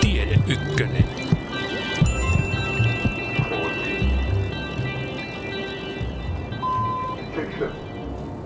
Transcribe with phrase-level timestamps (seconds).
[0.00, 1.04] Tiede ykkönen.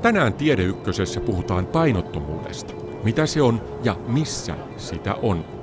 [0.03, 2.75] Tänään Tiede Ykkösessä puhutaan painottomuudesta.
[3.04, 5.62] Mitä se on ja missä sitä on.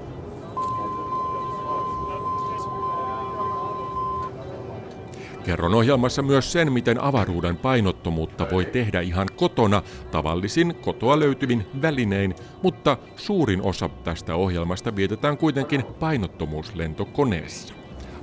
[5.50, 9.82] Kerron ohjelmassa myös sen, miten avaruuden painottomuutta voi tehdä ihan kotona
[10.12, 17.74] tavallisin kotoa löytyvin välinein, mutta suurin osa tästä ohjelmasta vietetään kuitenkin painottomuuslentokoneessa.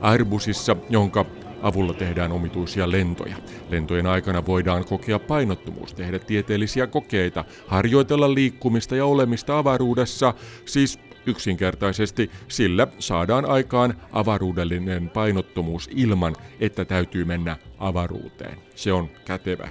[0.01, 1.25] Airbusissa, jonka
[1.63, 3.37] avulla tehdään omituisia lentoja.
[3.71, 10.35] Lentojen aikana voidaan kokea painottomuus, tehdä tieteellisiä kokeita, harjoitella liikkumista ja olemista avaruudessa,
[10.65, 18.59] siis yksinkertaisesti sillä saadaan aikaan avaruudellinen painottomuus ilman, että täytyy mennä avaruuteen.
[18.75, 19.69] Se on kätevä.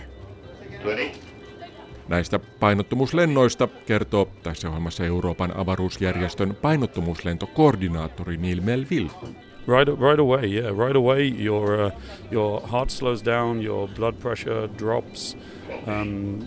[2.08, 9.12] Näistä painottomuuslennoista kertoo tässä ohjelmassa Euroopan avaruusjärjestön painottomuuslentokoordinaattori Neil Melville.
[9.68, 11.46] Right, right away, yeah, right away.
[11.46, 11.91] Your uh,
[12.32, 15.38] your heart slows down, your blood pressure drops,
[15.88, 16.40] um,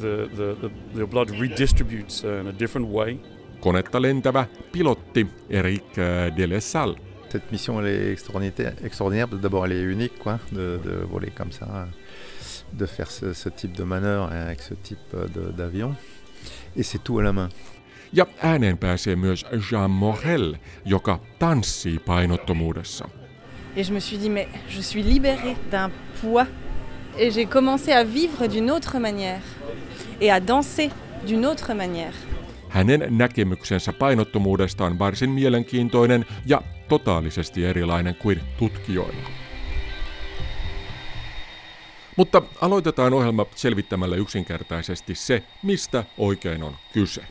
[0.00, 3.20] the, the, the your blood redistributes uh, in a different way.
[3.60, 6.94] Konetta lentävä pilotti Eric äh, Delessal.
[7.32, 8.12] Cette mission elle est
[8.84, 11.66] extraordinaire, d'abord elle est unique quoi, de, de voler comme ça,
[12.78, 15.94] de faire ce, ce type de manœuvre avec ce type de- d'avion.
[16.76, 17.48] Et c'est tout à la main.
[18.12, 23.04] Ja ääneen pääsee myös Jean Morel, joka tanssii painottomuudessa.
[23.76, 26.46] Et je me suis dit, mais je suis libérée d'un poids.
[27.18, 29.42] Et j'ai commencé à vivre d'une autre manière
[30.20, 30.90] et à danser
[31.26, 32.14] d'une autre manière.
[32.68, 39.28] Hänen näkemyksensä painottomuudesta on varsin mielenkiintoinen ja totaalisesti erilainen kuin tutkijoilla.
[42.16, 47.22] Mutta aloitetaan ohjelma selvittämällä yksinkertaisesti se, mistä oikein on kyse.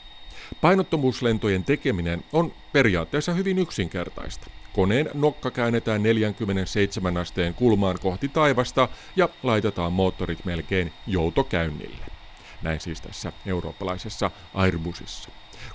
[0.61, 4.47] Painottomuuslentojen tekeminen on periaatteessa hyvin yksinkertaista.
[4.73, 12.16] Koneen nokka käännetään 47 asteen kulmaan kohti taivasta ja laitetaan moottorit melkein joutokäynnille.
[12.61, 15.29] Näin siis tässä eurooppalaisessa Airbusissa.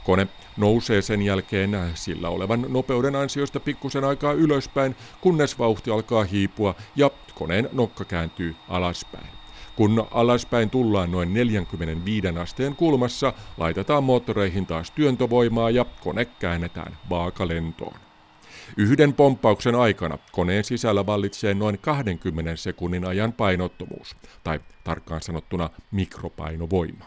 [0.05, 6.75] Kone nousee sen jälkeen sillä olevan nopeuden ansiosta pikkusen aikaa ylöspäin, kunnes vauhti alkaa hiipua
[6.97, 9.43] ja koneen nokka kääntyy alaspäin.
[9.77, 18.12] Kun alaspäin tullaan noin 45 asteen kulmassa, laitetaan moottoreihin taas työntövoimaa ja kone käännetään vaakalentoon.
[18.77, 27.05] Yhden pomppauksen aikana koneen sisällä vallitsee noin 20 sekunnin ajan painottomuus, tai tarkkaan sanottuna mikropainovoima.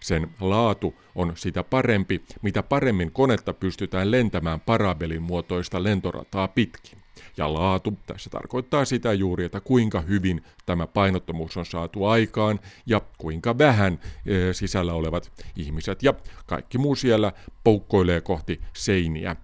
[0.00, 6.98] Sen laatu on sitä parempi, mitä paremmin konetta pystytään lentämään parabelin muotoista lentorataa pitkin.
[7.36, 13.00] Ja laatu tässä tarkoittaa sitä juuri, että kuinka hyvin tämä painottomuus on saatu aikaan ja
[13.18, 16.14] kuinka vähän e, sisällä olevat ihmiset ja
[16.46, 17.32] kaikki muu siellä
[17.64, 19.36] poukkoilee kohti seiniä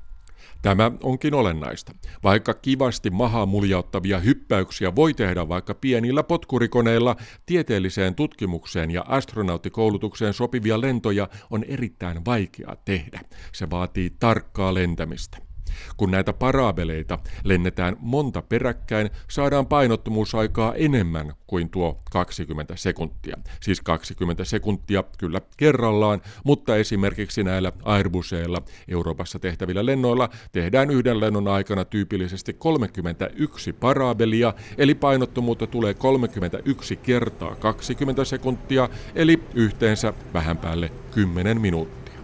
[0.62, 1.92] Tämä onkin olennaista.
[2.24, 7.16] Vaikka kivasti mahaa muljauttavia hyppäyksiä voi tehdä vaikka pienillä potkurikoneilla,
[7.46, 13.20] tieteelliseen tutkimukseen ja astronauttikoulutukseen sopivia lentoja on erittäin vaikea tehdä.
[13.52, 15.47] Se vaatii tarkkaa lentämistä.
[15.96, 23.36] Kun näitä parabeleita lennetään monta peräkkäin, saadaan painottomuusaikaa enemmän kuin tuo 20 sekuntia.
[23.62, 31.48] Siis 20 sekuntia kyllä kerrallaan, mutta esimerkiksi näillä Airbuseilla Euroopassa tehtävillä lennoilla tehdään yhden lennon
[31.48, 40.92] aikana tyypillisesti 31 parabelia, eli painottomuutta tulee 31 kertaa 20 sekuntia, eli yhteensä vähän päälle
[41.10, 42.14] 10 minuuttia.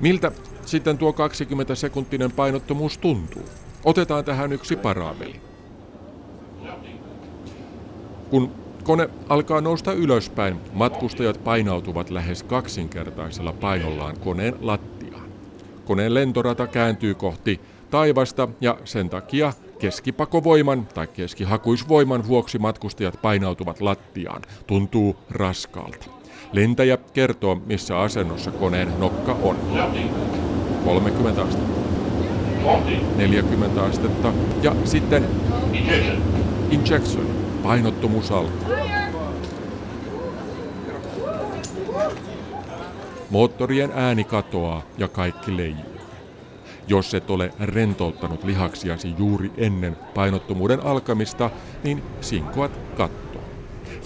[0.00, 0.32] Miltä
[0.66, 3.42] sitten tuo 20 sekuntinen painottomuus tuntuu?
[3.84, 5.40] Otetaan tähän yksi parabeli.
[8.30, 8.50] Kun
[8.84, 15.28] kone alkaa nousta ylöspäin, matkustajat painautuvat lähes kaksinkertaisella painollaan koneen lattiaan.
[15.84, 24.42] Koneen lentorata kääntyy kohti taivasta ja sen takia keskipakovoiman tai keskihakuisvoiman vuoksi matkustajat painautuvat lattiaan.
[24.66, 26.06] Tuntuu raskaalta.
[26.52, 29.56] Lentäjä kertoo, missä asennossa koneen nokka on.
[30.84, 31.80] 30 astetta,
[33.16, 34.32] 40 astetta
[34.62, 35.24] ja sitten
[36.70, 37.26] injection,
[37.62, 38.68] painottomuus alkaa.
[43.30, 45.92] Moottorien ääni katoaa ja kaikki leijuu.
[46.88, 51.50] Jos et ole rentouttanut lihaksiasi juuri ennen painottomuuden alkamista,
[51.84, 53.21] niin sinkoat kattoon.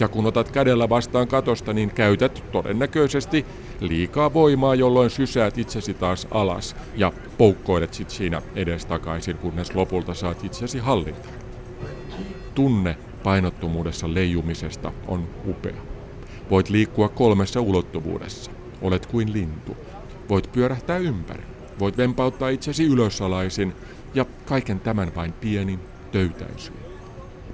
[0.01, 3.47] Ja kun otat kädellä vastaan katosta, niin käytät todennäköisesti
[3.81, 10.45] liikaa voimaa, jolloin sysäät itsesi taas alas ja poukkoilet sit siinä edestakaisin, kunnes lopulta saat
[10.45, 11.35] itsesi hallintaan.
[12.55, 15.83] Tunne painottomuudessa leijumisesta on upea.
[16.51, 18.51] Voit liikkua kolmessa ulottuvuudessa.
[18.83, 19.77] Olet kuin lintu.
[20.29, 21.43] Voit pyörähtää ympäri.
[21.79, 23.73] Voit vempauttaa itsesi ylösalaisin
[24.15, 25.81] ja kaiken tämän vain pienin
[26.13, 26.86] töytäisyin.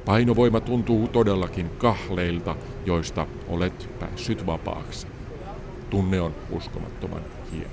[0.05, 2.57] Painovoima tuntuu todellakin kahleilta,
[2.87, 5.07] joista olet päässyt vapaaksi.
[5.91, 7.23] Tunne on uskomattoman
[7.53, 7.71] hieno.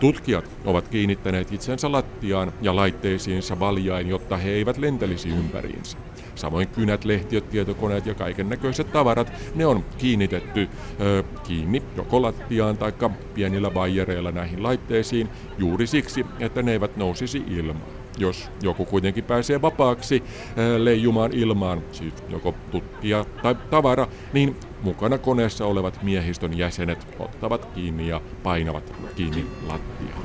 [0.00, 5.98] Tutkijat ovat kiinnittäneet itsensä lattiaan ja laitteisiinsa valjain, jotta he eivät lentelisi ympäriinsä.
[6.34, 10.68] Samoin kynät, lehtiöt, tietokoneet ja kaiken näköiset tavarat, ne on kiinnitetty
[11.00, 12.92] ö, kiinni joko lattiaan tai
[13.34, 15.28] pienillä vaijereilla näihin laitteisiin
[15.58, 18.01] juuri siksi, että ne eivät nousisi ilmaan.
[18.18, 20.22] Jos joku kuitenkin pääsee vapaaksi
[20.56, 27.64] ää, leijumaan ilmaan, siis joko tuttia tai tavara, niin mukana koneessa olevat miehistön jäsenet ottavat
[27.64, 30.22] kiinni ja painavat kiinni lattiaan.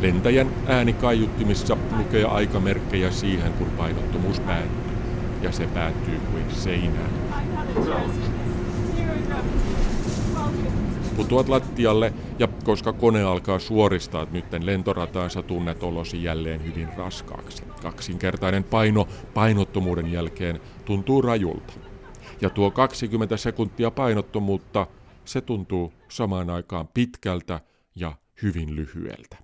[0.00, 4.94] Lentäjän ääni kaiuttimissa lukee aikamerkkejä siihen, kun painottomuus päättyy.
[5.42, 7.10] Ja se päättyy kuin seinään.
[11.16, 17.62] Putoat lattialle ja koska kone alkaa suoristaa nytten lentorataansa, tunnet olosi jälleen hyvin raskaaksi.
[17.82, 21.72] Kaksinkertainen paino painottomuuden jälkeen tuntuu rajulta.
[22.40, 24.86] Ja tuo 20 sekuntia painottomuutta,
[25.24, 27.60] se tuntuu samaan aikaan pitkältä
[27.94, 28.12] ja
[28.42, 29.36] hyvin lyhyeltä.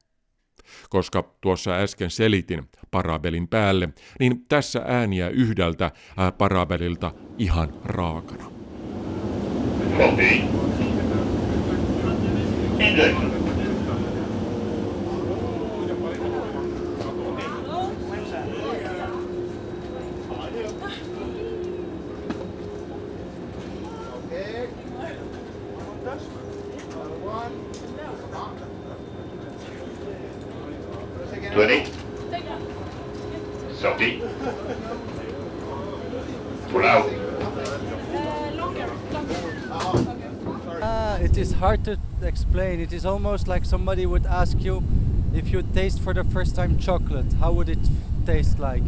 [0.89, 3.89] Koska tuossa äsken selitin parabelin päälle,
[4.21, 5.91] niin tässä ääniä yhdeltä
[6.39, 8.51] parabelilta ihan raakana.
[9.99, 10.90] Copy.
[12.81, 13.40] England.
[42.41, 42.81] Explain.
[42.81, 44.83] It is almost like somebody would ask you
[45.35, 47.91] if you taste for the first time chocolate, how would it
[48.25, 48.85] taste like?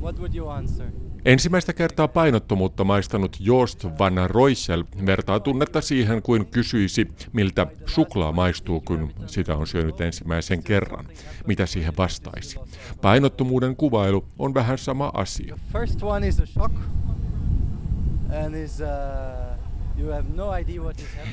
[0.00, 0.86] What would you answer?
[1.24, 8.80] Ensimmäistä kertaa painottomuutta maistanut Joost van Roissel vertaa tunnetta siihen kuin kysyisi, miltä suklaa maistuu,
[8.80, 11.06] kun sitä on syönyt ensimmäisen kerran.
[11.46, 12.58] Mitä siihen vastaisi?
[13.02, 15.58] Painottomuuden kuvailu on vähän sama asia.
[15.72, 16.74] First one is a shock
[18.44, 19.33] and is uh, No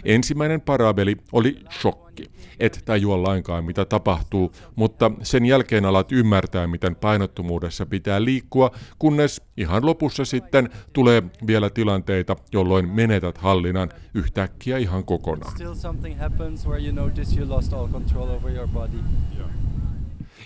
[0.05, 2.31] Ensimmäinen parabeli oli shokki.
[2.59, 9.41] Et tajua lainkaan mitä tapahtuu, mutta sen jälkeen alat ymmärtää, miten painottomuudessa pitää liikkua, kunnes
[9.57, 15.53] ihan lopussa sitten tulee vielä tilanteita, jolloin menetät hallinnan yhtäkkiä ihan kokonaan.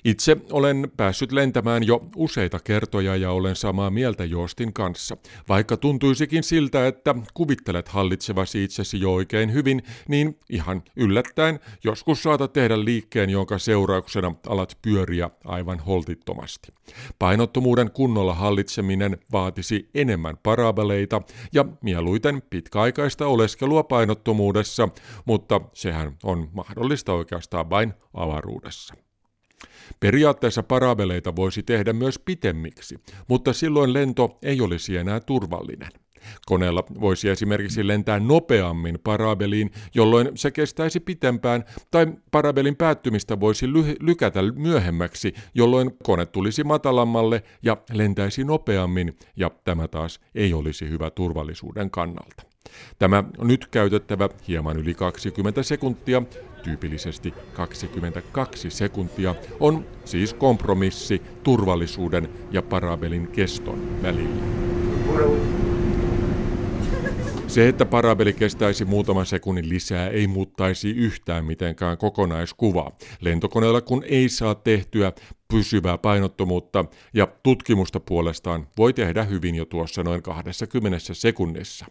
[0.06, 5.18] Itse olen päässyt lentämään jo useita kertoja ja olen samaa mieltä Joostin kanssa.
[5.50, 12.54] Vaikka tuntuisikin siltä, että kuvittelet hallitsevasi itsesi jo oikein hyvin, niin ihan yllättäen joskus saatat
[12.54, 16.68] tehdä liikkeen, jonka seurauksena alat pyöriä aivan holtittomasti.
[17.20, 21.22] Painottomuuden kunnolla hallitseminen vaatisi enemmän parabeleita
[21.54, 24.90] ja mieluiten pitkäaikaista oleskelua painottomuudessa,
[25.26, 29.05] mutta sehän on mahdollista oikeastaan vain avaruudessa.
[30.00, 35.92] Periaatteessa parabeleita voisi tehdä myös pitemmiksi, mutta silloin lento ei olisi enää turvallinen.
[36.46, 43.96] Koneella voisi esimerkiksi lentää nopeammin parabeliin, jolloin se kestäisi pitempään, tai parabelin päättymistä voisi ly-
[44.00, 51.10] lykätä myöhemmäksi, jolloin kone tulisi matalammalle ja lentäisi nopeammin, ja tämä taas ei olisi hyvä
[51.10, 52.55] turvallisuuden kannalta.
[53.00, 56.22] Tämä nyt käytettävä hieman yli 20 sekuntia,
[56.64, 64.46] tyypillisesti 22 sekuntia, on siis kompromissi turvallisuuden ja parabelin keston välillä.
[67.48, 72.92] Se, että parabeli kestäisi muutaman sekunnin lisää, ei muuttaisi yhtään mitenkään kokonaiskuvaa.
[73.22, 75.12] Lentokoneella kun ei saa tehtyä
[75.48, 81.86] pysyvää painottomuutta ja tutkimusta puolestaan voi tehdä hyvin jo tuossa noin 20 sekunnissa.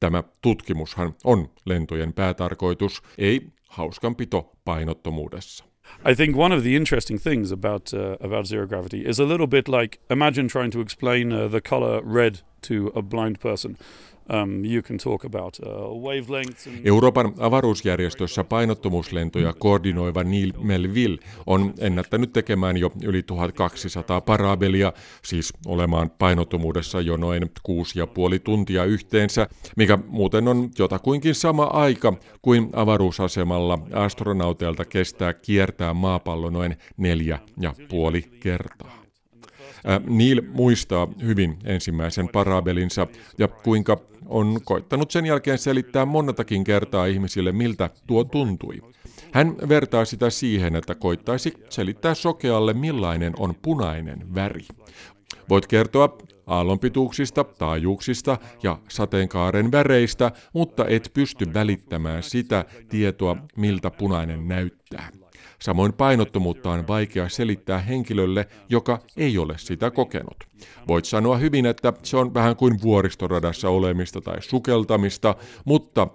[0.00, 5.64] Tämä tutkimushan on lentojen päätarkoitus, ei hauskanpito painottomuudessa.
[6.10, 9.46] I think one of the interesting things about uh, about zero gravity is a little
[9.46, 12.34] bit like imagine trying to explain uh, the color red
[12.68, 13.76] to a blind person.
[14.32, 14.62] Um,
[15.06, 15.20] uh.
[16.84, 24.92] Euroopan avaruusjärjestössä painottomuuslentoja koordinoiva Neil Melville on ennättänyt tekemään jo yli 1200 parabelia,
[25.24, 31.64] siis olemaan painottomuudessa jo noin kuusi ja puoli tuntia yhteensä, mikä muuten on jotakuinkin sama
[31.64, 39.06] aika kuin avaruusasemalla astronauteilta kestää kiertää maapallo noin neljä ja puoli kertaa.
[40.08, 43.06] Neil muistaa hyvin ensimmäisen parabelinsa
[43.38, 48.82] ja kuinka on koittanut sen jälkeen selittää monetakin kertaa ihmisille, miltä tuo tuntui.
[49.32, 54.64] Hän vertaa sitä siihen, että koittaisi selittää sokealle, millainen on punainen väri.
[55.48, 64.48] Voit kertoa aallonpituuksista, taajuuksista ja sateenkaaren väreistä, mutta et pysty välittämään sitä tietoa, miltä punainen
[64.48, 65.08] näyttää.
[65.66, 70.36] Samoin painottomuutta on vaikea selittää henkilölle, joka ei ole sitä kokenut.
[70.88, 76.08] Voit sanoa hyvin, että se on vähän kuin vuoristoradassa olemista tai sukeltamista, mutta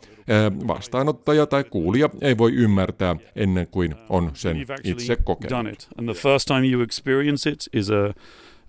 [0.67, 5.49] vastaanottaja tai kuulija ei voi ymmärtää ennen kuin on sen itse kokenut.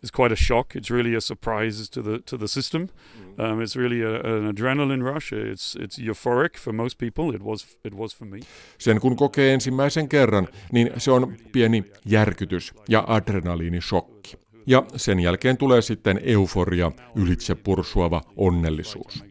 [0.02, 0.76] It's quite a shock.
[0.76, 2.82] It's really a surprise to the to the system.
[2.82, 3.44] Mm.
[3.44, 5.32] Um, it's really a, an adrenaline rush.
[5.32, 7.34] It's it's euphoric for most people.
[7.34, 8.40] It was it was for me.
[8.78, 14.36] Sen kun kokee ensimmäisen kerran, niin se on pieni järkytys ja adrenaliinishokki.
[14.66, 19.24] Ja sen jälkeen tulee sitten euforia, ylitse pursuava onnellisuus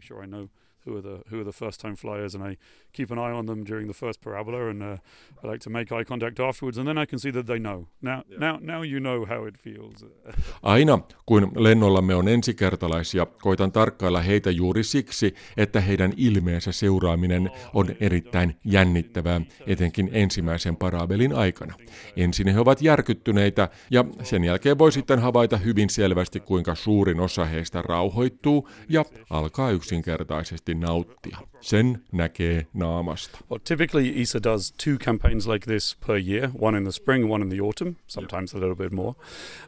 [0.84, 2.56] who are the who are the first time flyers, and I
[2.92, 4.96] keep an eye on them during the first parabola, and uh,
[5.42, 7.88] I like to make eye contact afterwards, and then I can see that they know.
[8.00, 8.38] Now, yeah.
[8.38, 10.04] now, now you know how it feels.
[10.62, 17.86] Aina kun lennollamme on ensikertalaisia, koitan tarkkailla heitä juuri siksi, että heidän ilmeensä seuraaminen on
[18.00, 21.74] erittäin jännittävää, etenkin ensimmäisen parabelin aikana.
[22.16, 27.44] Ensin he ovat järkyttyneitä, ja sen jälkeen voi sitten havaita hyvin selvästi, kuinka suurin osa
[27.44, 31.38] heistä rauhoittuu ja alkaa yksinkertaisesti nauttia.
[31.60, 33.38] Sen näkee naamasta.
[33.50, 37.42] Well, typically ESA does two campaigns like this per year, one in the spring, one
[37.42, 39.14] in the autumn, sometimes a little bit more.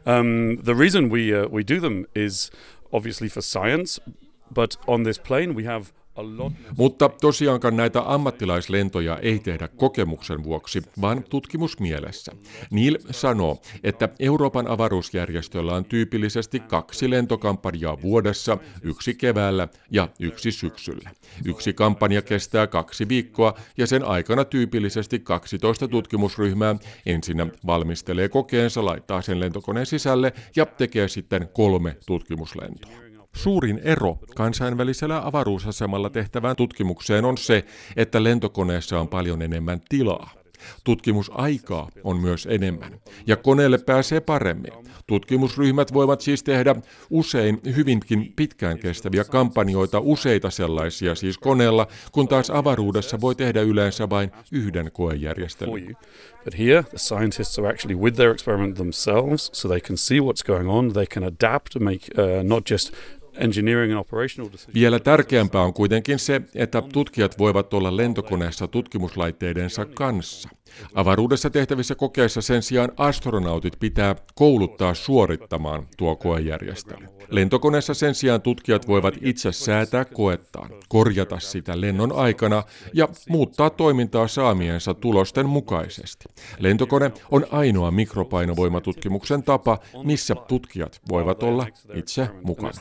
[0.05, 2.51] Um, the reason we, uh, we do them is
[2.91, 3.99] obviously for science,
[4.51, 5.91] but on this plane we have
[6.77, 12.31] mutta tosiaankaan näitä ammattilaislentoja ei tehdä kokemuksen vuoksi, vaan tutkimusmielessä.
[12.71, 21.09] Neil sanoo, että Euroopan avaruusjärjestöllä on tyypillisesti kaksi lentokampanjaa vuodessa, yksi keväällä ja yksi syksyllä.
[21.45, 29.21] Yksi kampanja kestää kaksi viikkoa ja sen aikana tyypillisesti 12 tutkimusryhmää ensinnä valmistelee kokeensa, laittaa
[29.21, 33.04] sen lentokoneen sisälle ja tekee sitten kolme tutkimuslentoa.
[33.35, 37.65] Suurin ero kansainvälisellä avaruusasemalla tehtävään tutkimukseen on se,
[37.95, 40.31] että lentokoneessa on paljon enemmän tilaa.
[40.83, 44.73] Tutkimusaikaa on myös enemmän, ja koneelle pääsee paremmin.
[45.07, 46.75] Tutkimusryhmät voivat siis tehdä
[47.09, 54.09] usein hyvinkin pitkään kestäviä kampanjoita, useita sellaisia siis koneella, kun taas avaruudessa voi tehdä yleensä
[54.09, 55.97] vain yhden koejärjestelmän.
[64.73, 70.49] Vielä tärkeämpää on kuitenkin se, että tutkijat voivat olla lentokoneessa tutkimuslaitteidensa kanssa.
[70.95, 77.07] Avaruudessa tehtävissä kokeissa sen sijaan astronautit pitää kouluttaa suorittamaan tuo koejärjestely.
[77.29, 84.27] Lentokoneessa sen sijaan tutkijat voivat itse säätää koettaan, korjata sitä lennon aikana ja muuttaa toimintaa
[84.27, 86.25] saamiensa tulosten mukaisesti.
[86.59, 92.71] Lentokone on ainoa mikropainovoimatutkimuksen tapa, missä tutkijat voivat olla itse mukana.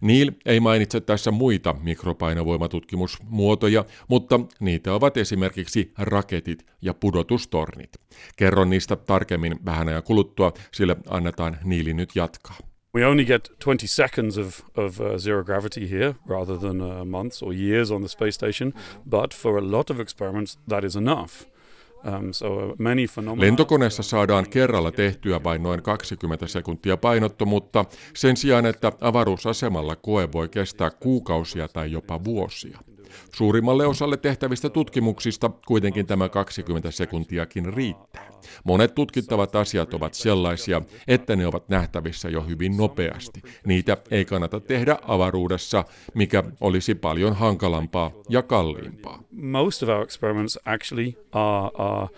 [0.00, 7.90] Neil ei mainitse tässä muita mikropainovoimatutkimusmuotoja, mutta niitä ovat esimerkiksi raketit ja pudotustornit.
[8.36, 12.56] Kerron niistä tarkemmin vähän ajan kuluttua, sillä annetaan Neilin nyt jatkaa.
[12.94, 17.42] We only get 20 seconds of, of uh, zero gravity here rather than uh, months
[17.42, 18.72] or years on the space station,
[19.10, 21.46] but for a lot of experiments that is enough.
[22.06, 30.32] Um, Lentokoneessa saadaan kerralla tehtyä vain noin 20 sekuntia painottomuutta, sen sijaan että avaruusasemalla koe
[30.32, 32.78] voi kestää kuukausia tai jopa vuosia.
[33.34, 38.28] Suurimmalle osalle tehtävistä tutkimuksista kuitenkin tämä 20 sekuntiakin riittää.
[38.64, 43.42] Monet tutkittavat asiat ovat sellaisia, että ne ovat nähtävissä jo hyvin nopeasti.
[43.66, 45.84] Niitä ei kannata tehdä avaruudessa,
[46.14, 49.22] mikä olisi paljon hankalampaa ja kalliimpaa.
[49.30, 52.08] Most of our experiments actually are, are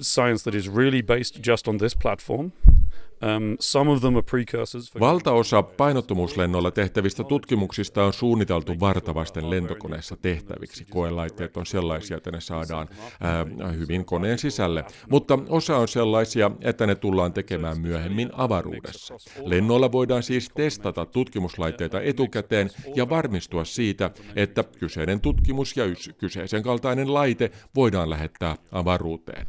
[0.00, 2.50] science that is really based just on this platform.
[3.22, 3.56] Um.
[5.00, 10.84] Valtaosa painottomuuslennolla tehtävistä tutkimuksista on suunniteltu vartavasten lentokoneessa tehtäviksi.
[10.84, 12.88] Koelaitteet on sellaisia, että ne saadaan
[13.20, 13.46] ää,
[13.78, 19.14] hyvin koneen sisälle, mutta osa on sellaisia, että ne tullaan tekemään myöhemmin avaruudessa.
[19.44, 25.84] Lennolla voidaan siis testata tutkimuslaitteita etukäteen ja varmistua siitä, että kyseinen tutkimus ja
[26.18, 29.46] kyseisen kaltainen laite voidaan lähettää avaruuteen.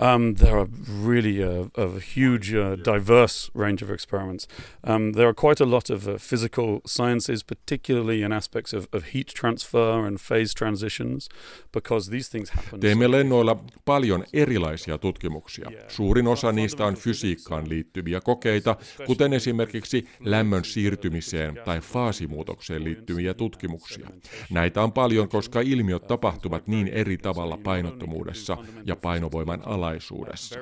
[0.00, 4.48] Um, there are really a, a huge, uh, diverse range of experiments.
[4.82, 9.04] Um, there are quite a lot of uh, physical sciences, particularly in aspects of, of
[9.14, 11.28] heat transfer and phase transitions,
[11.72, 12.80] because these things happen.
[12.80, 15.70] Teemme lennoilla paljon erilaisia tutkimuksia.
[15.88, 18.76] Suurin osa niistä on fysiikkaan liittyviä kokeita,
[19.06, 24.10] kuten esimerkiksi lämmön siirtymiseen tai faasimuutokseen liittyviä tutkimuksia.
[24.50, 30.60] Näitä on paljon, koska ilmiöt tapahtuvat niin eri tavalla painottomuudessa ja painovoiman ala tulevaisuudessa.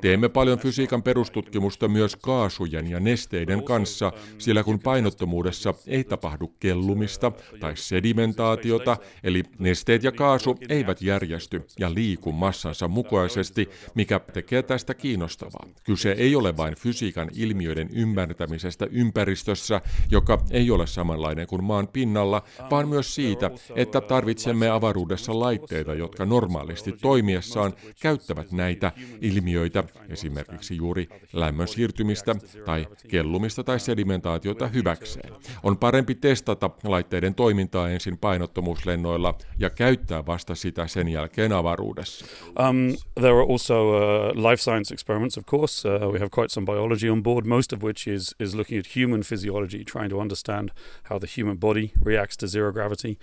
[0.00, 7.32] Teemme paljon fysiikan perustutkimusta myös kaasujen ja nesteiden kanssa, sillä kun painottomuudessa ei tapahdu kellumista
[7.60, 14.94] tai sedimentaatiota, eli nesteet ja kaasu eivät järjesty ja liiku massansa mukaisesti, mikä tekee tästä
[14.94, 15.66] kiinnostavaa.
[15.84, 22.42] Kyse ei ole vain fysiikan ilmiöiden ymmärtämisestä ympäristössä, joka ei ole samanlainen kuin maan pinnalla,
[22.70, 31.08] vaan myös siitä, että tarvitsemme avaruudessa laitteita, jotka normaalisti toimiessaan käyttävät näitä ilmiöitä, esimerkiksi juuri
[31.32, 35.32] lämmön siirtymistä tai kellumista tai sedimentaatiota hyväkseen.
[35.62, 42.26] On parempi testata laitteiden toimintaa ensin painottomuuslennoilla ja käyttää vasta sitä sen jälkeen avaruudessa.
[42.68, 42.76] Um,
[43.14, 45.88] there are also uh, life science experiments, of course.
[45.88, 48.86] Uh, we have quite some biology on board, most of which is, is looking at
[48.96, 50.68] human physiology, trying to understand
[51.10, 53.18] how the human body reacts to zero gravity.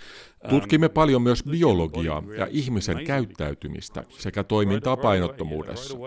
[0.49, 5.97] Tutkimme paljon myös biologiaa ja ihmisen käyttäytymistä sekä toimintaa painottomuudessa.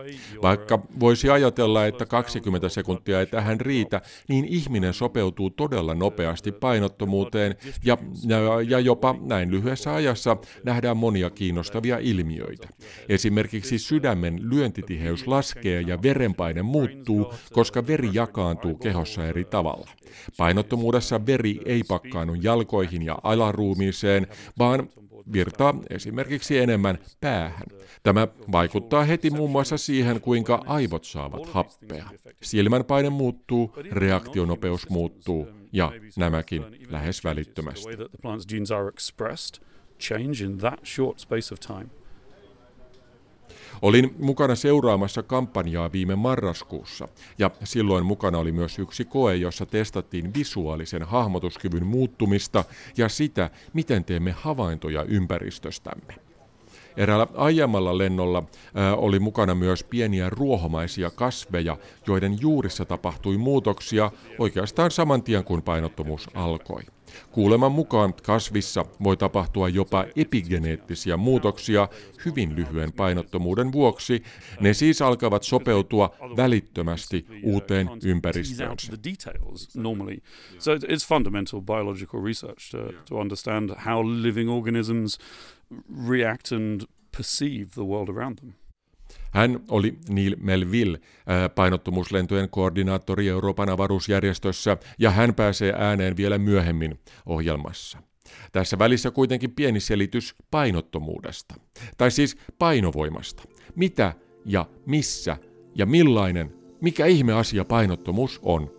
[0.42, 7.56] Vaikka voisi ajatella, että 20 sekuntia ei tähän riitä, niin ihminen sopeutuu todella nopeasti painottomuuteen
[7.84, 8.38] ja, ja,
[8.68, 12.68] ja jopa näin lyhyessä ajassa nähdään monia kiinnostavia ilmiöitä.
[13.08, 19.90] Esimerkiksi sydämen lyöntitiheys laskee ja verenpaine muuttuu, koska veri jakaantuu kehossa eri tavalla.
[20.36, 24.26] Painottomuudessa veri ei pakkaannu jalkoihin ja alaruumiiseen,
[24.58, 24.88] vaan
[25.32, 27.66] virtaa esimerkiksi enemmän päähän.
[28.02, 32.10] Tämä vaikuttaa heti muun muassa siihen, kuinka aivot saavat happea.
[32.42, 37.88] Silmänpaine muuttuu, reaktionopeus muuttuu ja nämäkin lähes välittömästi.
[39.98, 42.05] change in that short space of time.
[43.82, 50.34] Olin mukana seuraamassa kampanjaa viime marraskuussa, ja silloin mukana oli myös yksi koe, jossa testattiin
[50.34, 52.64] visuaalisen hahmotuskyvyn muuttumista
[52.96, 56.14] ja sitä, miten teemme havaintoja ympäristöstämme.
[56.96, 58.42] Eräällä aiemmalla lennolla
[58.74, 65.62] ää, oli mukana myös pieniä ruohomaisia kasveja, joiden juurissa tapahtui muutoksia oikeastaan saman tien kuin
[65.62, 66.82] painottomuus alkoi.
[67.30, 71.88] Kuuleman mukaan kasvissa voi tapahtua jopa epigeneettisiä muutoksia
[72.24, 74.22] hyvin lyhyen painottomuuden vuoksi.
[74.60, 78.76] Ne siis alkavat sopeutua välittömästi uuteen ympäristöön.
[80.58, 85.18] So it's fundamental biological research to, to understand how living organisms
[86.08, 86.80] react and
[87.16, 88.52] perceive the world around them.
[89.36, 91.00] Hän oli Neil Melville,
[91.54, 97.98] painottomuuslentojen koordinaattori Euroopan avaruusjärjestössä, ja hän pääsee ääneen vielä myöhemmin ohjelmassa.
[98.52, 101.54] Tässä välissä kuitenkin pieni selitys painottomuudesta,
[101.98, 103.42] tai siis painovoimasta.
[103.74, 105.36] Mitä ja missä
[105.74, 108.75] ja millainen, mikä ihme asia painottomuus on?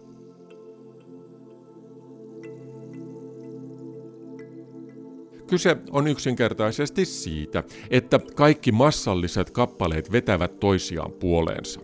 [5.47, 11.81] Kyse on yksinkertaisesti siitä, että kaikki massalliset kappaleet vetävät toisiaan puoleensa.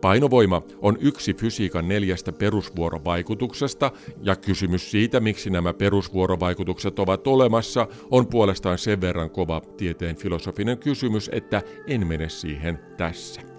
[0.00, 3.90] Painovoima on yksi fysiikan neljästä perusvuorovaikutuksesta,
[4.22, 10.78] ja kysymys siitä, miksi nämä perusvuorovaikutukset ovat olemassa, on puolestaan sen verran kova tieteen filosofinen
[10.78, 13.55] kysymys, että en mene siihen tässä.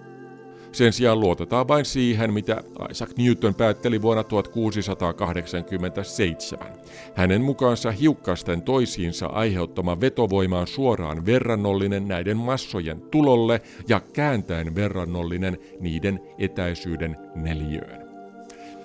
[0.72, 6.66] Sen sijaan luotetaan vain siihen, mitä Isaac Newton päätteli vuonna 1687.
[7.14, 15.58] Hänen mukaansa hiukkasten toisiinsa aiheuttama vetovoima on suoraan verrannollinen näiden massojen tulolle ja kääntäen verrannollinen
[15.80, 18.08] niiden etäisyyden neliöön.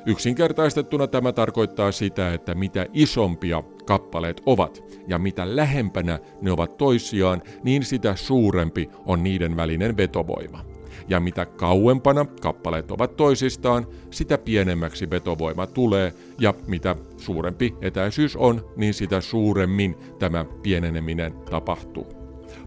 [0.05, 7.41] Yksinkertaistettuna tämä tarkoittaa sitä, että mitä isompia kappaleet ovat ja mitä lähempänä ne ovat toisiaan,
[7.63, 10.72] niin sitä suurempi on niiden välinen vetovoima
[11.07, 18.65] ja mitä kauempana kappaleet ovat toisistaan, sitä pienemmäksi vetovoima tulee, ja mitä suurempi etäisyys on,
[18.75, 22.23] niin sitä suuremmin tämä pieneneminen tapahtuu.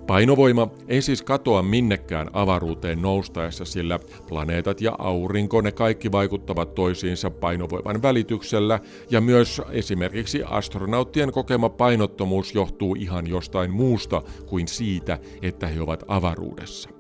[0.06, 7.30] Painovoima ei siis katoa minnekään avaruuteen noustaessa, sillä planeetat ja aurinko ne kaikki vaikuttavat toisiinsa
[7.30, 15.66] painovoiman välityksellä, ja myös esimerkiksi astronauttien kokema painottomuus johtuu ihan jostain muusta kuin siitä, että
[15.66, 16.95] he ovat avaruudessa.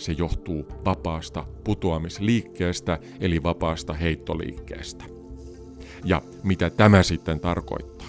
[0.00, 5.04] Se johtuu vapaasta putoamisliikkeestä eli vapaasta heittoliikkeestä.
[6.04, 8.08] Ja mitä tämä sitten tarkoittaa?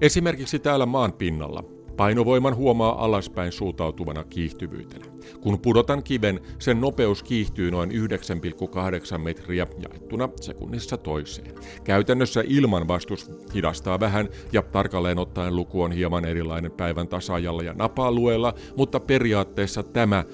[0.00, 1.64] Esimerkiksi täällä maan pinnalla
[1.96, 5.04] Painovoiman huomaa alaspäin suuntautuvana kiihtyvyytenä.
[5.40, 11.54] Kun pudotan kiven, sen nopeus kiihtyy noin 9,8 metriä jaettuna sekunnissa toiseen.
[11.84, 17.74] Käytännössä ilman vastus hidastaa vähän ja tarkalleen ottaen luku on hieman erilainen päivän tasaajalla ja
[17.74, 20.24] napa-alueella, mutta periaatteessa tämä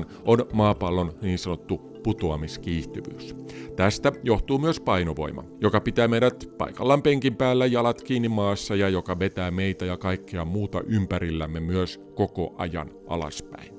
[0.00, 3.36] 9,8 on maapallon niin sanottu putoamiskiihtyvyys.
[3.76, 9.18] Tästä johtuu myös painovoima, joka pitää meidät paikallaan penkin päällä jalat kiinni maassa ja joka
[9.18, 13.74] vetää meitä ja kaikkea muuta ympärillämme myös koko ajan alaspäin.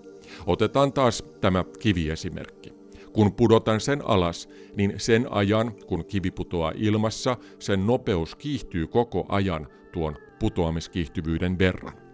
[0.46, 2.74] Otetaan taas tämä kiviesimerkki.
[3.14, 9.26] Kun pudotan sen alas, niin sen ajan, kun kivi putoaa ilmassa, sen nopeus kiihtyy koko
[9.30, 12.05] ajan tuon putoamiskiihtyvyyden verran.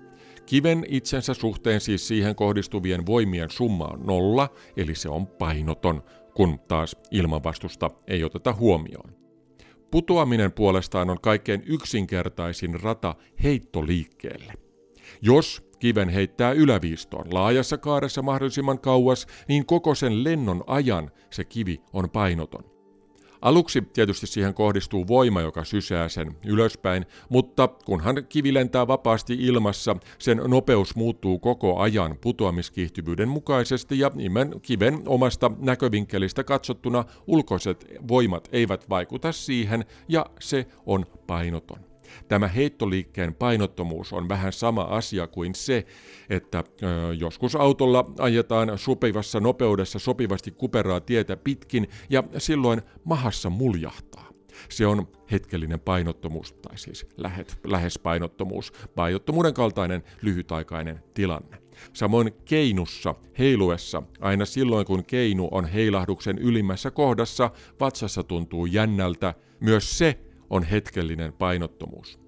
[0.45, 6.59] Kiven itsensä suhteen siis siihen kohdistuvien voimien summa on nolla, eli se on painoton, kun
[6.59, 9.15] taas ilmanvastusta ei oteta huomioon.
[9.91, 14.53] Putoaminen puolestaan on kaikkein yksinkertaisin rata heittoliikkeelle.
[15.21, 21.81] Jos kiven heittää yläviistoon laajassa kaaressa mahdollisimman kauas, niin koko sen lennon ajan se kivi
[21.93, 22.70] on painoton.
[23.41, 29.95] Aluksi tietysti siihen kohdistuu voima, joka sysää sen ylöspäin, mutta kunhan kivi lentää vapaasti ilmassa,
[30.19, 38.49] sen nopeus muuttuu koko ajan putoamiskiihtyvyyden mukaisesti ja nimen kiven omasta näkövinkkelistä katsottuna ulkoiset voimat
[38.51, 41.90] eivät vaikuta siihen ja se on painoton.
[42.27, 45.85] Tämä heittoliikkeen painottomuus on vähän sama asia kuin se,
[46.29, 46.63] että
[47.17, 54.31] joskus autolla ajetaan sopivassa nopeudessa sopivasti kuperaa tietä pitkin ja silloin mahassa muljahtaa.
[54.69, 61.57] Se on hetkellinen painottomuus, tai siis lähet, lähes painottomuus, painottomuuden kaltainen lyhytaikainen tilanne.
[61.93, 69.97] Samoin keinussa, heiluessa, aina silloin kun keinu on heilahduksen ylimmässä kohdassa, vatsassa tuntuu jännältä, myös
[69.97, 70.19] se
[70.51, 72.19] on hetkellinen painottomuus.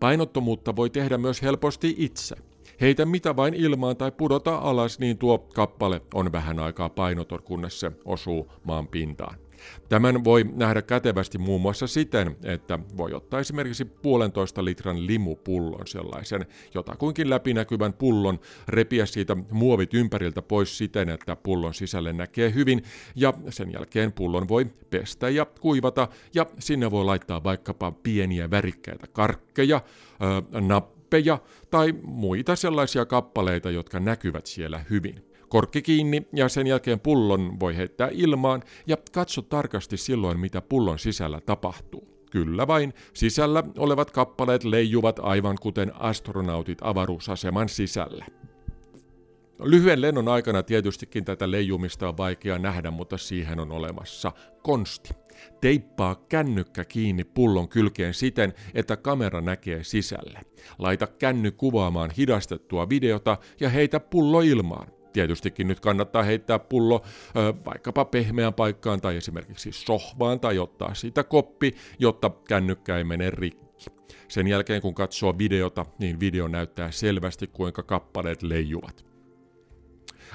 [0.00, 2.36] Painottomuutta voi tehdä myös helposti itse.
[2.80, 7.80] Heitä mitä vain ilmaan tai pudota alas, niin tuo kappale on vähän aikaa painoton, kunnes
[7.80, 9.36] se osuu maan pintaan.
[9.88, 16.46] Tämän voi nähdä kätevästi muun muassa siten, että voi ottaa esimerkiksi puolentoista litran limupullon sellaisen
[16.74, 22.82] jotakuinkin läpinäkyvän pullon, repiä siitä muovit ympäriltä pois siten, että pullon sisälle näkee hyvin,
[23.14, 29.06] ja sen jälkeen pullon voi pestä ja kuivata, ja sinne voi laittaa vaikkapa pieniä värikkäitä
[29.06, 29.80] karkkeja,
[30.60, 31.38] nappeja
[31.70, 35.31] tai muita sellaisia kappaleita, jotka näkyvät siellä hyvin.
[35.52, 40.98] Korkki kiinni ja sen jälkeen pullon voi heittää ilmaan ja katso tarkasti silloin, mitä pullon
[40.98, 42.08] sisällä tapahtuu.
[42.30, 48.26] Kyllä vain, sisällä olevat kappaleet leijuvat aivan kuten astronautit avaruusaseman sisällä.
[49.62, 55.10] Lyhyen lennon aikana tietystikin tätä leijumista on vaikea nähdä, mutta siihen on olemassa konsti.
[55.60, 60.40] Teippaa kännykkä kiinni pullon kylkeen siten, että kamera näkee sisälle.
[60.78, 65.01] Laita känny kuvaamaan hidastettua videota ja heitä pullo ilmaan.
[65.12, 67.02] Tietystikin nyt kannattaa heittää pullo
[67.36, 73.30] ö, vaikkapa pehmeään paikkaan tai esimerkiksi sohvaan tai ottaa siitä koppi, jotta kännykkä ei mene
[73.30, 73.62] rikki.
[74.28, 79.11] Sen jälkeen kun katsoo videota, niin video näyttää selvästi kuinka kappaleet leijuvat.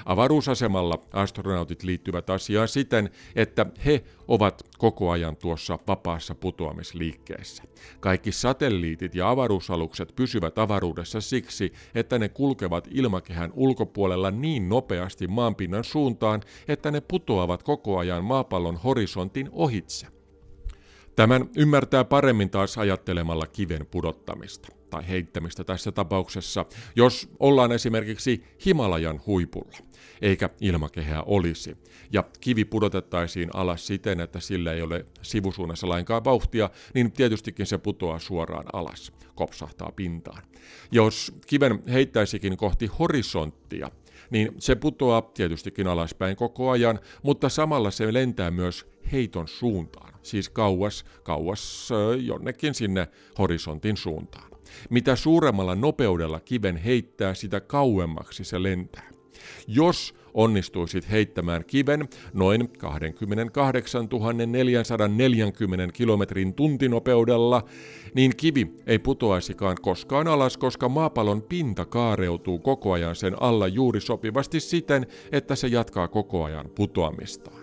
[0.04, 7.62] Avaruusasemalla astronautit liittyvät asiaan siten, että he ovat koko ajan tuossa vapaassa putoamisliikkeessä.
[8.00, 15.84] Kaikki satelliitit ja avaruusalukset pysyvät avaruudessa siksi, että ne kulkevat ilmakehän ulkopuolella niin nopeasti maanpinnan
[15.84, 20.06] suuntaan, että ne putoavat koko ajan maapallon horisontin ohitse.
[21.16, 26.64] Tämän ymmärtää paremmin taas ajattelemalla kiven pudottamista tai heittämistä tässä tapauksessa,
[26.96, 29.78] jos ollaan esimerkiksi Himalajan huipulla,
[30.22, 31.76] eikä ilmakehää olisi,
[32.12, 37.78] ja kivi pudotettaisiin alas siten, että sillä ei ole sivusuunnassa lainkaan vauhtia, niin tietystikin se
[37.78, 40.42] putoaa suoraan alas, kopsahtaa pintaan.
[40.90, 43.90] Jos kiven heittäisikin kohti horisonttia,
[44.30, 50.48] niin se putoaa tietystikin alaspäin koko ajan, mutta samalla se lentää myös heiton suuntaan, siis
[50.48, 51.88] kauas, kauas
[52.20, 54.47] jonnekin sinne horisontin suuntaan.
[54.90, 59.10] Mitä suuremmalla nopeudella kiven heittää, sitä kauemmaksi se lentää.
[59.66, 64.08] Jos onnistuisit heittämään kiven noin 28
[64.46, 67.64] 440 kilometrin tuntinopeudella,
[68.14, 74.00] niin kivi ei putoaisikaan koskaan alas, koska maapallon pinta kaareutuu koko ajan sen alla juuri
[74.00, 77.57] sopivasti siten, että se jatkaa koko ajan putoamistaan.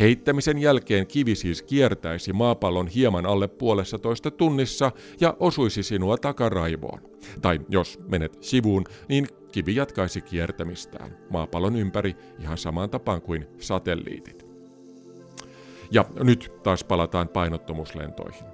[0.00, 7.00] Heittämisen jälkeen kivi siis kiertäisi maapallon hieman alle puolessa toista tunnissa ja osuisi sinua takaraivoon.
[7.42, 14.46] Tai jos menet sivuun, niin kivi jatkaisi kiertämistään maapallon ympäri ihan samaan tapaan kuin satelliitit.
[15.90, 18.44] Ja nyt taas palataan painottomuuslentoihin.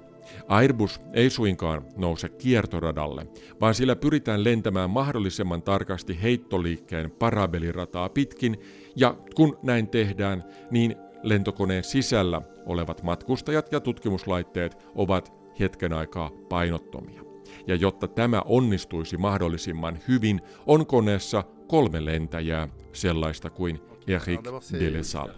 [0.47, 3.27] Airbus ei suinkaan nouse kiertoradalle,
[3.61, 8.59] vaan sillä pyritään lentämään mahdollisimman tarkasti heittoliikkeen parabelirataa pitkin,
[8.95, 17.21] ja kun näin tehdään, niin lentokoneen sisällä olevat matkustajat ja tutkimuslaitteet ovat hetken aikaa painottomia.
[17.67, 24.41] Ja jotta tämä onnistuisi mahdollisimman hyvin, on koneessa kolme lentäjää, sellaista kuin Eric
[24.79, 25.33] Delesalle.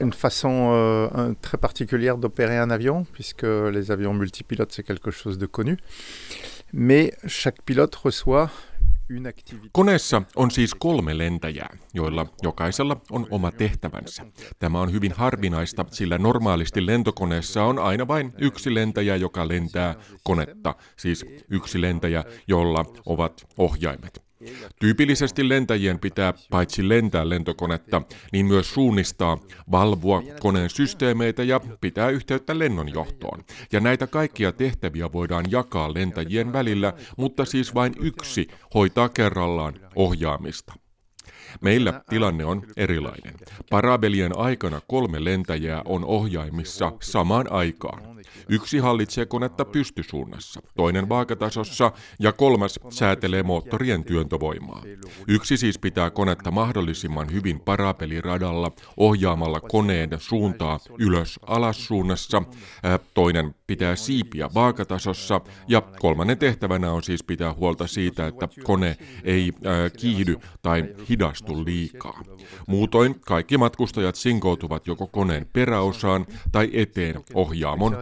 [0.00, 5.38] une façon euh, très particulière d'opérer un avion, puisque les avions multipilotes, c'est quelque chose
[5.38, 5.76] de connu.
[6.72, 8.50] Mais chaque pilote reçoit
[9.72, 14.26] Koneessa on siis kolme lentäjää, joilla jokaisella on oma tehtävänsä.
[14.58, 19.94] Tämä on hyvin harvinaista, sillä normaalisti lentokoneessa on aina vain yksi lentäjä, joka lentää
[20.24, 24.27] konetta, siis yksi lentäjä, jolla ovat ohjaimet.
[24.80, 29.38] Tyypillisesti lentäjien pitää paitsi lentää lentokonetta, niin myös suunnistaa,
[29.70, 33.44] valvoa koneen systeemeitä ja pitää yhteyttä lennonjohtoon.
[33.72, 40.74] Ja näitä kaikkia tehtäviä voidaan jakaa lentäjien välillä, mutta siis vain yksi hoitaa kerrallaan ohjaamista.
[41.60, 43.34] Meillä tilanne on erilainen.
[43.70, 48.18] Parabelien aikana kolme lentäjää on ohjaimissa samaan aikaan.
[48.48, 54.82] Yksi hallitsee konetta pystysuunnassa, toinen vaakatasossa ja kolmas säätelee moottorien työntövoimaa.
[55.28, 62.42] Yksi siis pitää konetta mahdollisimman hyvin parapeliradalla ohjaamalla koneen suuntaa ylös-alas suunnassa,
[63.14, 69.52] toinen pitää siipiä vaakatasossa ja kolmannen tehtävänä on siis pitää huolta siitä, että kone ei
[70.00, 72.22] kiihdy tai hidastu liikaa.
[72.66, 77.96] Muutoin kaikki matkustajat sinkoutuvat joko koneen peräosaan tai eteen ohjaamon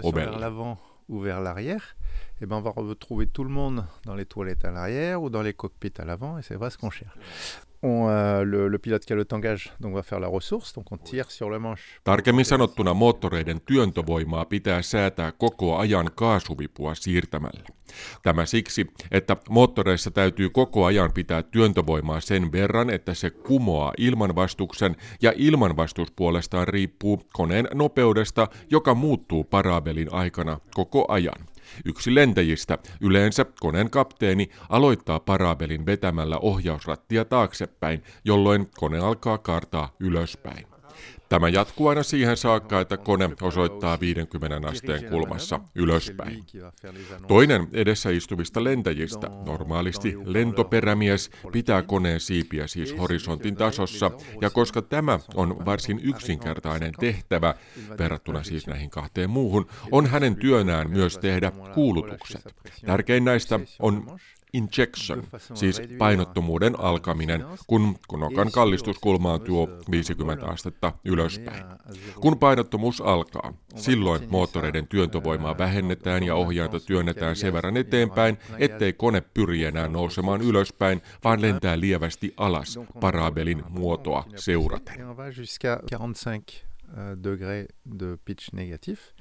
[1.09, 1.95] l'arrière,
[2.37, 5.31] et eh ben on va retrouver tout le monde dans les toilettes à l'arrière ou
[5.31, 7.17] dans les cockpits à l'avant, et c'est pas ce qu'on cherche.
[7.83, 10.93] On, euh, le, le pilote qui a le tangage donc va faire la ressource, donc
[10.93, 11.83] on tire sur le manche.
[12.05, 17.61] Tarkemmin sanottuna moottoreiden työntövoimaa pitää säätää koko ajan kaasuvipua siirtämällä.
[18.23, 24.97] Tämä siksi, että moottoreissa täytyy koko ajan pitää työntövoimaa sen verran, että se kumoaa ilmanvastuksen
[25.23, 31.47] ja ilmanvastus puolestaan riippuu koneen nopeudesta, joka muuttuu parabelin aikana koko ajan.
[31.85, 40.76] Yksi lentäjistä, yleensä koneen kapteeni, aloittaa parabelin vetämällä ohjausrattia taaksepäin, jolloin kone alkaa kaartaa ylöspäin.
[41.29, 46.45] Tämä jatkuu aina siihen saakka, että kone osoittaa 50 asteen kulmassa ylöspäin.
[47.29, 54.11] Toinen edessä istuvista lentäjistä, normaalisti lentoperämies, pitää koneen siipiä siis horisontin tasossa,
[54.41, 57.55] ja koska tämä on varsin yksinkertainen tehtävä,
[57.99, 62.55] verrattuna siis näihin kahteen muuhun, on hänen työnään myös tehdä kuulutukset.
[62.87, 64.19] Tärkein näistä on
[64.53, 65.23] injection,
[65.55, 71.65] siis painottomuuden alkaminen, kun konokan kallistuskulma on tuo 50 astetta ylöspäin.
[72.21, 79.21] Kun painottomuus alkaa, silloin moottoreiden työntövoimaa vähennetään ja ohjainta työnnetään sen verran eteenpäin, ettei kone
[79.21, 84.97] pyri enää nousemaan ylöspäin, vaan lentää lievästi alas parabelin muotoa seuraten.
[87.23, 89.13] degrés de pitch négatif.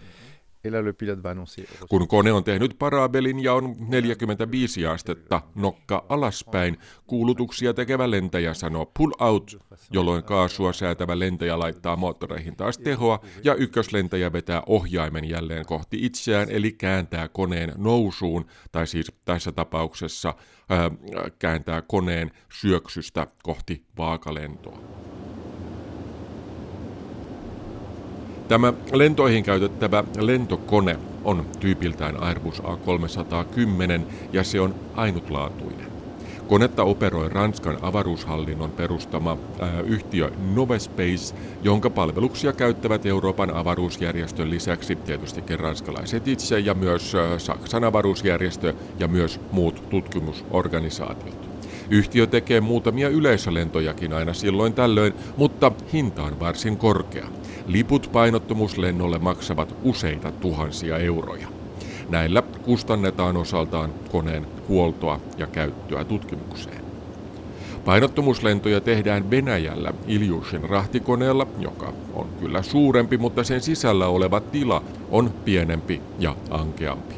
[1.89, 8.91] Kun kone on tehnyt parabelin ja on 45 astetta nokka alaspäin, kuulutuksia tekevä lentäjä sanoo
[8.97, 9.58] pull out,
[9.91, 16.51] jolloin kaasua säätävä lentäjä laittaa moottoreihin taas tehoa ja ykköslentäjä vetää ohjaimen jälleen kohti itseään
[16.51, 20.34] eli kääntää koneen nousuun, tai siis tässä tapauksessa
[20.69, 20.91] ää,
[21.39, 24.80] kääntää koneen syöksystä kohti vaakalentoa.
[28.48, 34.02] Tämä lentoihin käytettävä lentokone on tyypiltään Airbus A310
[34.34, 35.86] ja se on ainutlaatuinen.
[36.48, 45.60] Konetta operoi Ranskan avaruushallinnon perustama ää, yhtiö Novespace, jonka palveluksia käyttävät Euroopan avaruusjärjestön lisäksi tietystikin
[45.60, 51.50] ranskalaiset itse ja myös ää, Saksan avaruusjärjestö ja myös muut tutkimusorganisaatiot.
[51.90, 57.28] Yhtiö tekee muutamia yleisölentojakin aina silloin tällöin, mutta hinta on varsin korkea.
[57.67, 61.47] Liput painottomuuslennolle maksavat useita tuhansia euroja.
[62.10, 66.86] Näillä kustannetaan osaltaan koneen huoltoa ja käyttöä tutkimukseen.
[67.86, 75.34] Painottomuuslentoja tehdään Venäjällä Iljushin rahtikoneella, joka on kyllä suurempi, mutta sen sisällä oleva tila on
[75.45, 77.15] pienempi ja ankeampi.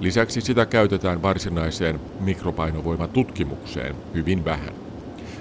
[0.00, 4.83] Lisäksi sitä käytetään varsinaiseen mikropainovoimatutkimukseen hyvin vähän.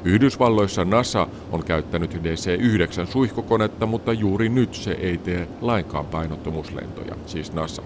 [0.06, 7.54] Yhdysvalloissa NASA on käyttänyt DC-9 suihkukonetta, mutta juuri nyt se ei tee lainkaan painottomuuslentoja, siis
[7.54, 7.82] NASA.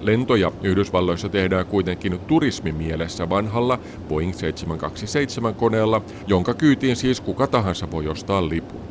[0.00, 8.48] Lentoja Yhdysvalloissa tehdään kuitenkin turismimielessä vanhalla Boeing 727-koneella, jonka kyytiin siis kuka tahansa voi ostaa
[8.48, 8.87] lipun.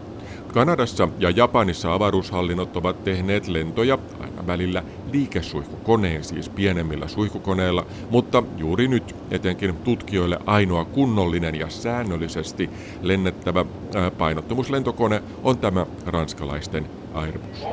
[0.53, 8.87] Kanadassa ja Japanissa avaruushallinnot ovat tehneet lentoja aina välillä liikesuihkukoneen, siis pienemmillä suihkukoneilla, mutta juuri
[8.87, 12.69] nyt etenkin tutkijoille ainoa kunnollinen ja säännöllisesti
[13.01, 13.65] lennettävä
[14.17, 17.63] painottomuuslentokone on tämä ranskalaisten Airbus.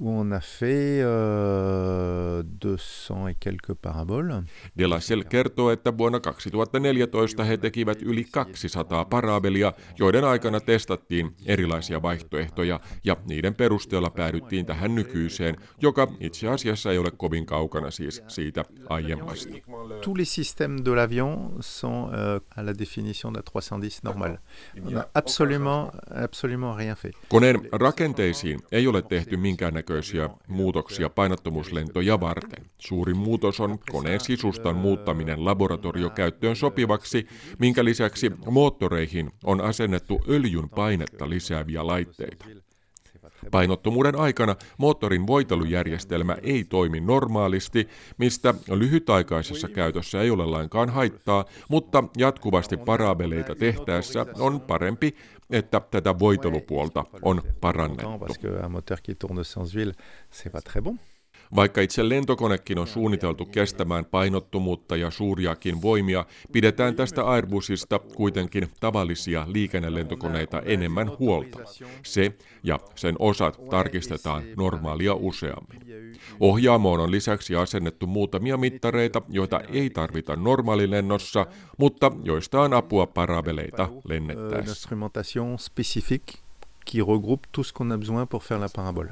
[0.00, 4.44] où on a fait euh, 200 et quelques paraboles.
[4.78, 12.80] Delacel kertoo, että vuonna 2014 he tekivät yli 200 parabelia, joiden aikana testattiin erilaisia vaihtoehtoja
[13.04, 18.64] ja niiden perusteella päädyttiin tähän nykyiseen, joka itse asiassa ei ole kovin kaukana siis siitä
[18.88, 19.54] aiemmasta.
[20.00, 24.38] Tous les systèmes de l'avion sont euh, à la définition de la 310 normale.
[24.86, 25.90] On a absolument,
[26.24, 27.14] absolument rien fait.
[27.28, 32.64] Koneen rakenteisiin ei ole tehty minkään näköisiä muutoksia painottomuuslentoja varten.
[32.78, 37.26] Suurin muutos on koneen sisustan muuttaminen laboratoriokäyttöön sopivaksi,
[37.58, 42.44] minkä lisäksi moottoreihin on asennettu öljyn painetta lisääviä laitteita.
[43.50, 52.04] Painottomuuden aikana moottorin voitelujärjestelmä ei toimi normaalisti, mistä lyhytaikaisessa käytössä ei ole lainkaan haittaa, mutta
[52.16, 55.14] jatkuvasti parabeleita tehtäessä on parempi,
[55.50, 58.08] että tätä voitelupuolta on parannettu.
[61.56, 69.46] Vaikka itse lentokonekin on suunniteltu kestämään painottomuutta ja suuriakin voimia, pidetään tästä Airbusista kuitenkin tavallisia
[69.48, 71.58] liikennelentokoneita enemmän huolta.
[72.02, 75.80] Se ja sen osat tarkistetaan normaalia useammin.
[76.40, 81.46] Ohjaamoon on lisäksi asennettu muutamia mittareita, joita ei tarvita normaalilennossa,
[81.78, 84.88] mutta joista on apua parabeleita lennettäessä.
[86.86, 89.10] qui regroupe tout ce qu'on a besoin pour faire la parabole.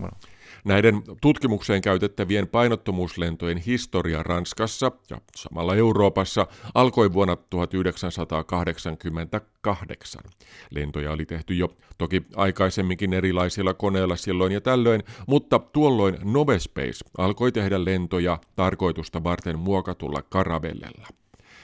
[0.00, 0.35] Voilà.
[0.64, 10.22] Näiden tutkimukseen käytettävien painottomuuslentojen historia Ranskassa ja samalla Euroopassa alkoi vuonna 1988.
[10.70, 17.52] Lentoja oli tehty jo toki aikaisemminkin erilaisilla koneilla silloin ja tällöin, mutta tuolloin Novespace alkoi
[17.52, 21.06] tehdä lentoja tarkoitusta varten muokatulla karavellella.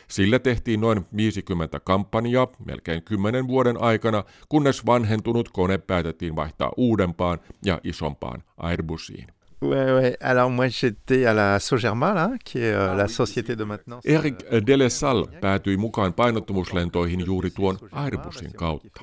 [0.09, 7.39] Sillä tehtiin noin 50 kampanjaa melkein 10 vuoden aikana, kunnes vanhentunut kone päätettiin vaihtaa uudempaan
[7.65, 9.27] ja isompaan Airbusiin.
[9.63, 10.17] Ouais, ouais.
[10.21, 14.05] Alors moi j'étais à la Sogerma, là, qui est euh, la société de maintenance.
[14.05, 14.35] Eric
[14.67, 19.01] Delessal päätyi mukaan painottomuuslentoihin juuri tuon Airbusin kautta.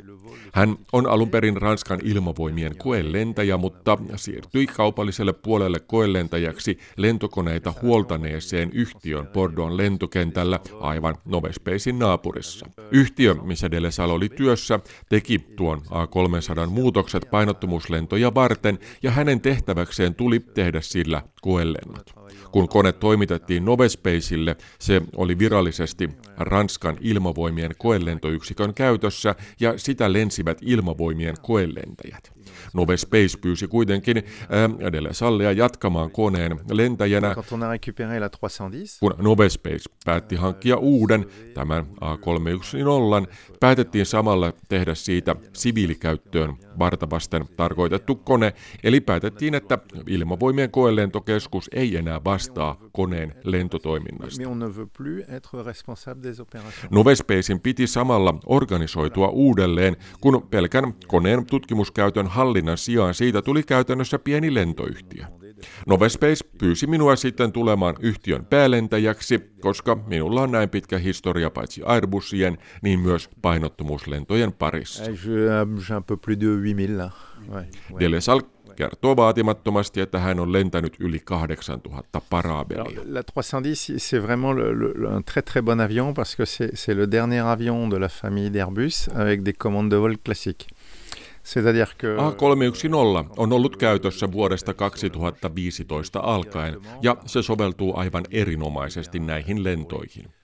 [0.54, 9.28] Hän on alun perin Ranskan ilmavoimien koelentäjä, mutta siirtyi kaupalliselle puolelle koelentäjäksi lentokoneita huoltaneeseen yhtiön
[9.28, 12.66] Bordeaux lentokentällä aivan Novespacein naapurissa.
[12.92, 20.40] Yhtiö, missä Delessal oli työssä, teki tuon A300 muutokset painottomuuslentoja varten ja hänen tehtäväkseen tuli
[20.54, 22.14] tehdä sillä koelennot.
[22.52, 31.36] Kun kone toimitettiin Novespaceille, se oli virallisesti Ranskan ilmavoimien koelentoyksikön käytössä ja sitä lensivät ilmavoimien
[31.42, 32.39] koelentäjät.
[32.74, 37.36] Nove Space pyysi kuitenkin äh, edelleen sallia jatkamaan koneen lentäjänä,
[39.00, 48.16] kun Nove Space päätti hankkia uuden, tämän A310, päätettiin samalla tehdä siitä siviilikäyttöön vartavasten tarkoitettu
[48.16, 54.44] kone, eli päätettiin, että ilmavoimien koelentokeskus ei enää vastaa koneen lentotoiminnasta.
[56.92, 64.54] Novespacein piti samalla organisoitua uudelleen, kun pelkän koneen tutkimuskäytön hallinnan sijaan siitä tuli käytännössä pieni
[64.54, 65.26] lentoyhtiö.
[65.88, 72.58] Novespace pyysi minua sitten tulemaan yhtiön päälentäjäksi, koska minulla on näin pitkä historia paitsi Airbusien,
[72.82, 75.04] niin myös painottomuuslentojen parissa.
[78.00, 78.42] Delesal
[78.80, 83.02] kertoo vaatimattomasti, että hän on lentänyt yli 8000 parabelia.
[83.06, 87.12] La 310, c'est vraiment le, le, un très très bon avion parce que c'est le
[87.12, 90.68] dernier avion de la famille d'Airbus avec des commandes de vol classiques.
[92.20, 100.39] A310 on ollut käytössä vuodesta 2015 alkaen ja se soveltuu aivan erinomaisesti näihin lentoihin.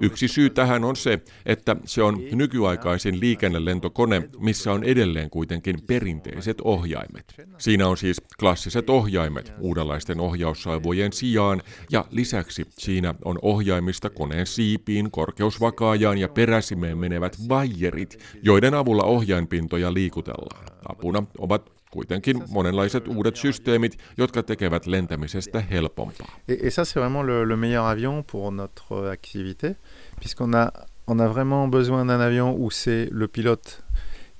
[0.00, 6.60] Yksi syy tähän on se, että se on nykyaikaisin liikennelentokone, missä on edelleen kuitenkin perinteiset
[6.60, 7.34] ohjaimet.
[7.58, 15.10] Siinä on siis klassiset ohjaimet uudenlaisten ohjaussaivojen sijaan, ja lisäksi siinä on ohjaimista koneen siipiin,
[15.10, 20.66] korkeusvakaajaan ja peräsimeen menevät vaijerit, joiden avulla ohjainpintoja liikutellaan.
[20.88, 26.38] Apuna ovat kuitenkin monenlaiset uudet systeemit, jotka tekevät lentämisestä helpompaa.
[26.48, 29.76] Et, ça c'est vraiment le, le meilleur avion pour notre activité,
[30.20, 30.70] puisqu'on a
[31.06, 33.84] on a vraiment besoin d'un avion où c'est le pilote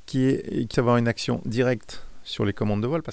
[0.06, 2.06] qui, est, qui va une action directe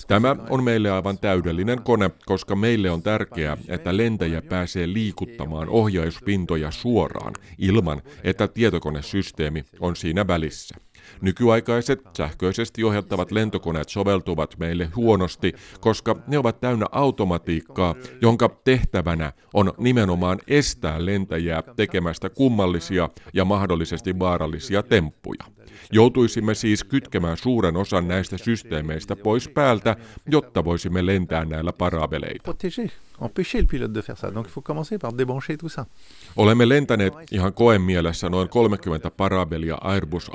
[0.07, 6.71] Tämä on meille aivan täydellinen kone, koska meille on tärkeää, että lentäjä pääsee liikuttamaan ohjauspintoja
[6.71, 10.75] suoraan ilman, että tietokonesysteemi on siinä välissä.
[11.24, 19.74] Nykyaikaiset sähköisesti ohjattavat lentokoneet soveltuvat meille huonosti, koska ne ovat täynnä automatiikkaa, jonka tehtävänä on
[19.78, 25.43] nimenomaan estää lentäjää tekemästä kummallisia ja mahdollisesti vaarallisia temppuja.
[25.91, 29.95] Joutuisimme siis kytkemään suuren osan näistä systeemeistä pois päältä,
[30.32, 32.53] jotta voisimme lentää näillä parabeleita.
[36.36, 40.34] Olemme lentäneet ihan koen mielessä noin 30 parabelia Airbus A380,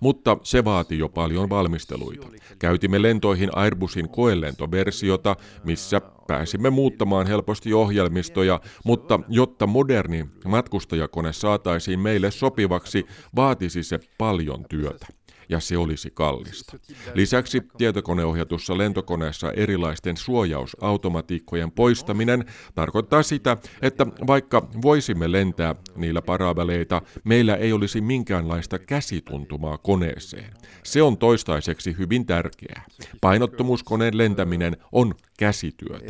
[0.00, 2.26] mutta se vaati jo paljon valmisteluita.
[2.58, 12.30] Käytimme lentoihin Airbusin koelentoversiota, missä pääsimme muuttamaan helposti ohjelmistoja, mutta jotta moderni matkustajakone saataisiin meille
[12.30, 13.06] sopivaksi,
[13.36, 15.06] vaatisi se paljon työtä
[15.48, 16.78] ja se olisi kallista.
[17.14, 27.56] Lisäksi tietokoneohjatussa lentokoneessa erilaisten suojausautomatiikkojen poistaminen tarkoittaa sitä, että vaikka voisimme lentää niillä parabeleita, meillä
[27.56, 30.54] ei olisi minkäänlaista käsituntumaa koneeseen.
[30.82, 32.84] Se on toistaiseksi hyvin tärkeää.
[33.20, 36.04] Painottomuuskoneen lentäminen on käsityötä.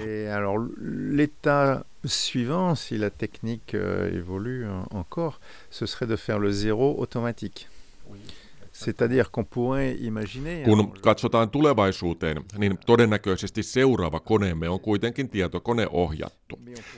[2.07, 7.67] Suivant, si la technique euh, évolue encore, ce serait de faire le zéro automatique.
[10.65, 16.44] Kun katsotaan tulevaisuuteen, niin todennäköisesti seuraava koneemme on kuitenkin tietokoneohjattu.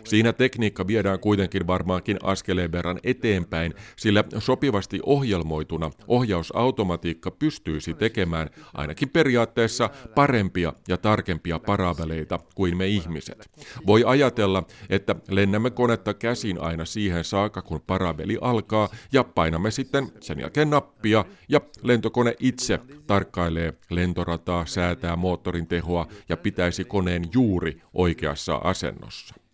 [0.05, 9.09] Siinä tekniikka viedään kuitenkin varmaankin askeleen verran eteenpäin, sillä sopivasti ohjelmoituna ohjausautomatiikka pystyisi tekemään ainakin
[9.09, 13.51] periaatteessa parempia ja tarkempia parabeleita kuin me ihmiset.
[13.87, 20.13] Voi ajatella, että lennämme konetta käsin aina siihen saakka, kun parabeli alkaa, ja painamme sitten
[20.21, 27.81] sen jälkeen nappia, ja lentokone itse tarkkailee lentorataa, säätää moottorin tehoa ja pitäisi koneen juuri
[27.95, 29.46] oikeassa asennossa.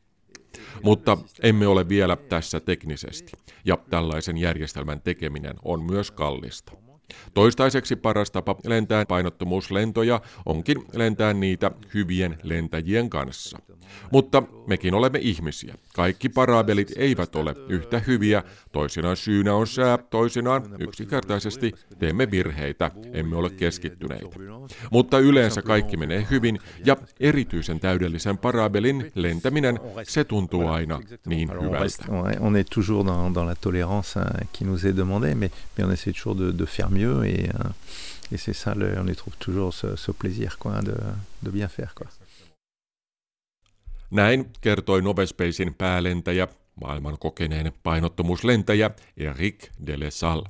[0.82, 3.32] Mutta emme ole vielä tässä teknisesti,
[3.64, 6.72] ja tällaisen järjestelmän tekeminen on myös kallista.
[7.34, 13.58] Toistaiseksi paras tapa lentää painottomuuslentoja onkin lentää niitä hyvien lentäjien kanssa.
[14.12, 15.74] Mutta mekin olemme ihmisiä.
[15.94, 18.42] Kaikki parabelit eivät ole yhtä hyviä.
[18.72, 24.26] Toisinaan syynä on sää, toisinaan yksinkertaisesti teemme virheitä, emme ole keskittyneitä.
[24.90, 32.04] Mutta yleensä kaikki menee hyvin ja erityisen täydellisen parabelin lentäminen, se tuntuu aina niin hyvältä.
[32.40, 34.20] On est toujours dans, la tolérance
[34.58, 35.50] qui nous est demandée, mais,
[35.84, 37.50] on essaie toujours de, faire mieux et,
[38.32, 40.94] et c'est ça, le, on y trouve toujours ce, ce plaisir quoi, de,
[41.42, 41.94] de bien faire.
[41.94, 42.06] Quoi.
[44.12, 46.48] Näin kertoi Novespacein päälentäjä,
[46.80, 50.44] maailman kokeneen painottomuuslentäjä Eric Delesal.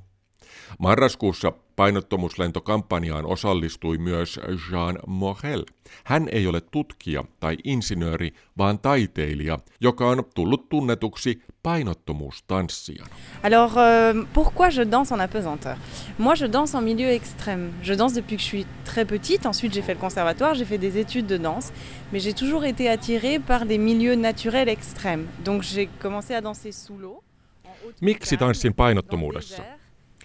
[0.79, 5.65] Marraskuussa painottomuuslentokampanjaan osallistui myös Jean Morel.
[6.05, 13.15] Hän ei ole tutkija tai insinööri, vaan taiteilija, joka on tullut tunnetuksi painottomuustanssijana.
[13.43, 15.77] Alors, euh, pourquoi je danse en apesanteur
[16.19, 17.73] Moi, je danse en milieu extrême.
[17.83, 19.47] Je danse depuis que je suis très petite.
[19.47, 21.73] Ensuite, j'ai fait le conservatoire, j'ai fait des études de danse.
[22.13, 25.27] Mais j'ai toujours été attirée par des milieux naturels extrêmes.
[25.45, 27.23] Donc, j'ai commencé à danser sous l'eau.
[28.01, 29.82] Miksi tanssin painottomuudessa?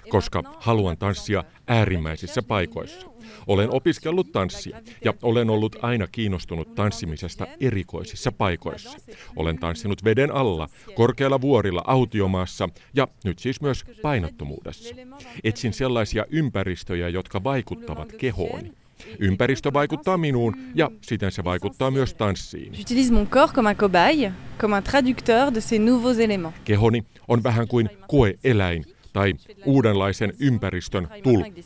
[0.10, 3.08] Koska haluan tanssia äärimmäisissä paikoissa.
[3.48, 8.98] Olen opiskellut tanssia ja olen ollut aina kiinnostunut tanssimisesta erikoisissa paikoissa.
[9.36, 14.96] Olen tanssinut veden alla, korkealla vuorilla, autiomaassa ja nyt siis myös painottomuudessa.
[15.44, 18.72] Etsin sellaisia ympäristöjä, jotka vaikuttavat kehooni.
[19.20, 22.74] Ympäristö vaikuttaa minuun ja siten se vaikuttaa myös tanssiin.
[22.74, 24.32] J'utilise mon corps comme un cobaye,
[24.62, 26.54] comme un traducteur de ces nouveaux éléments.
[26.64, 29.34] Kehoni on vähän kuin koeeläin, tai
[29.66, 31.64] uudenlaisen ympäristön tulkki.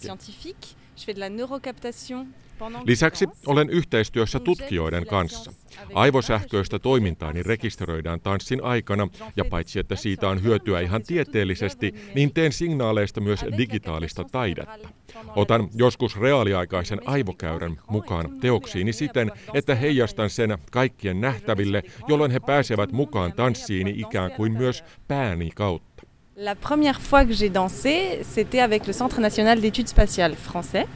[2.86, 5.54] Lisäksi olen yhteistyössä tutkijoiden kanssa.
[5.94, 12.52] Aivosähköistä toimintaani rekisteröidään tanssin aikana, ja paitsi että siitä on hyötyä ihan tieteellisesti, niin teen
[12.52, 14.90] signaaleista myös digitaalista taidetta.
[15.36, 22.92] Otan joskus reaaliaikaisen aivokäyrän mukaan teoksiini siten, että heijastan sen kaikkien nähtäville, jolloin he pääsevät
[22.92, 25.91] mukaan tanssiini ikään kuin myös pääni kautta.
[26.38, 30.88] La première fois que j'ai dansé, c'était avec le Centre national d'études spatiales français.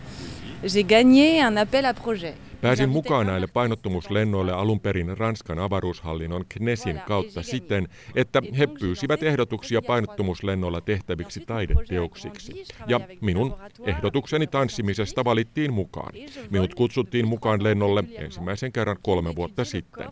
[0.64, 2.36] J'ai gagné un appel à projet.
[2.62, 9.82] Pääsin mukaan näille painottumuslennoille alun perin Ranskan avaruushallinnon KNESin kautta siten, että he pyysivät ehdotuksia
[9.82, 12.66] painottumuslennolla tehtäviksi taideteoksiksi.
[12.88, 16.14] Ja minun ehdotukseni tanssimisesta valittiin mukaan.
[16.50, 20.08] Minut kutsuttiin mukaan lennolle ensimmäisen kerran kolme vuotta sitten.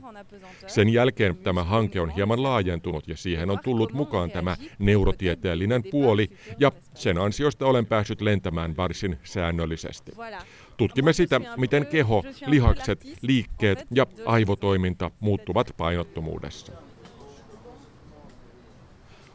[0.68, 6.30] Sen jälkeen tämä hanke on hieman laajentunut ja siihen on tullut mukaan tämä neurotieteellinen puoli
[6.60, 10.12] ja sen ansiosta olen päässyt lentämään varsin säännöllisesti.
[10.78, 16.74] Tutkimme sitä, miten keho, lihakset, liikkeet ja aivotoiminta muuttuvat painottomuudessa.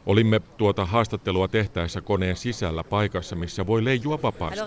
[0.05, 4.59] Olimme tuota haastattelua tehtäessä koneen sisällä paikassa, missä voi leijua vapaasti.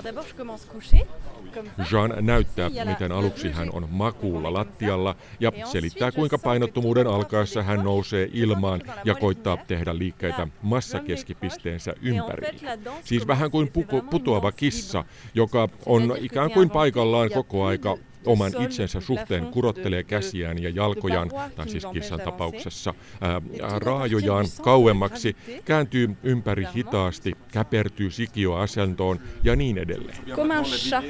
[1.92, 8.28] Jean näyttää, miten aluksi hän on makuulla lattialla ja selittää, kuinka painottomuuden alkaessa hän nousee
[8.32, 12.78] ilmaan ja koittaa tehdä liikkeitä massakeskipisteensä ympärillä.
[13.04, 19.00] Siis vähän kuin puku, putoava kissa, joka on ikään kuin paikallaan koko aika oman itsensä
[19.00, 23.40] suhteen kurottelee käsiään ja jalkojaan, tai siis kissan tapauksessa, ää,
[23.78, 30.16] raajojaan kauemmaksi, kääntyy ympäri hitaasti, käpertyy sikioasentoon ja niin edelleen.
[30.34, 31.04] Comme un chat.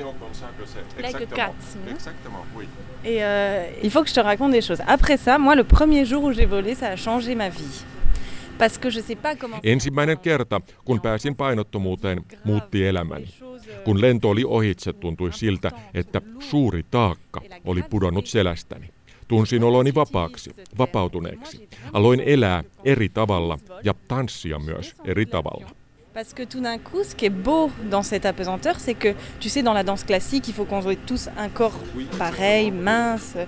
[0.97, 1.55] Like a cat.
[1.87, 2.43] non
[3.05, 4.81] Et euh, il faut que je te raconte des choses.
[4.87, 7.85] Après ça, moi, le premier jour où j'ai volé, ça a changé ma vie.
[9.63, 13.29] Ensimmäinen kerta, kun pääsin painottomuuteen, muutti elämäni.
[13.85, 18.91] Kun lento oli ohitse, tuntui siltä, että suuri taakka oli pudonnut selästäni.
[19.29, 21.69] Tunsin oloni vapaaksi, vapautuneeksi.
[21.93, 25.71] Aloin elää eri tavalla ja tanssia myös eri tavalla.
[26.15, 29.49] Parce que tout d'un coup, ce qui est beau dans cette apesanteur, c'est que, tu
[29.49, 31.79] sais, dans la danse classique, il faut qu'on soit tous un corps
[32.19, 33.39] pareil, mince.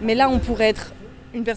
[0.00, 0.92] Mais là, on pourrait être.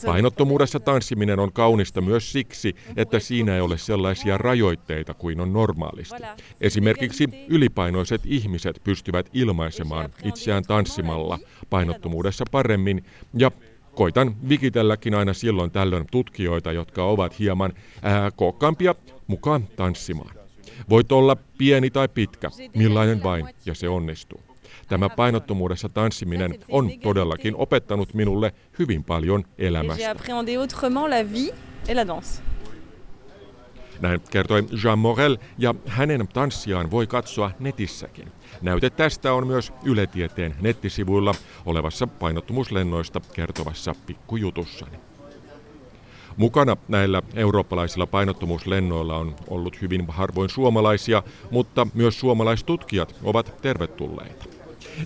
[0.06, 6.24] Painottomuudessa tanssiminen on kaunista myös siksi, että siinä ei ole sellaisia rajoitteita kuin on normaalisti.
[6.62, 13.52] Esimerkiksi ylipainoiset ihmiset pystyvät ilmaisemaan itseään tanssimalla painottomuudessa paremmin ja
[13.96, 18.96] Koitan vikitelläkin aina silloin tällöin tutkijoita, jotka ovat hieman ää, kookkaampia
[19.28, 20.36] mukaan tanssimaan.
[20.90, 24.53] Voit olla pieni tai pitkä, millainen vain, ja se onnistuu.
[24.88, 30.16] Tämä painottomuudessa tanssiminen on todellakin opettanut minulle hyvin paljon elämästä.
[34.02, 38.32] Näin kertoi Jean Morel, ja hänen tanssiaan voi katsoa netissäkin.
[38.62, 44.98] Näyte tästä on myös Yle Tieteen nettisivuilla olevassa painottomuuslennoista kertovassa pikkujutussani.
[46.38, 54.53] Mukana näillä eurooppalaisilla painottomuuslennoilla on ollut hyvin harvoin suomalaisia, mutta myös suomalaistutkijat ovat tervetulleita.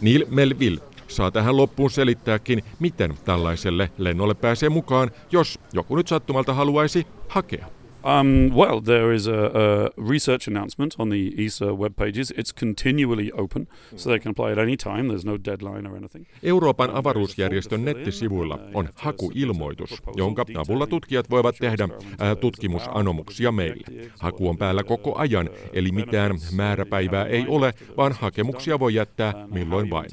[0.01, 6.53] Neil Melville saa tähän loppuun selittääkin, miten tällaiselle lennolle pääsee mukaan, jos joku nyt sattumalta
[6.53, 7.76] haluaisi hakea.
[8.03, 12.31] Um, well, there is a, a research announcement on the ESA web pages.
[12.37, 15.07] It's continually open, so they can apply at any time.
[15.07, 16.25] There's no deadline or anything.
[16.43, 21.87] Euroopan avaruusjärjestön nettisivuilla on hakuilmoitus, jonka avulla tutkijat voivat tehdä
[22.19, 23.83] ää, tutkimusanomuksia meille.
[24.19, 29.89] Haku on päällä koko ajan, eli mitään määräpäivää ei ole, vaan hakemuksia voi jättää milloin
[29.89, 30.09] vain.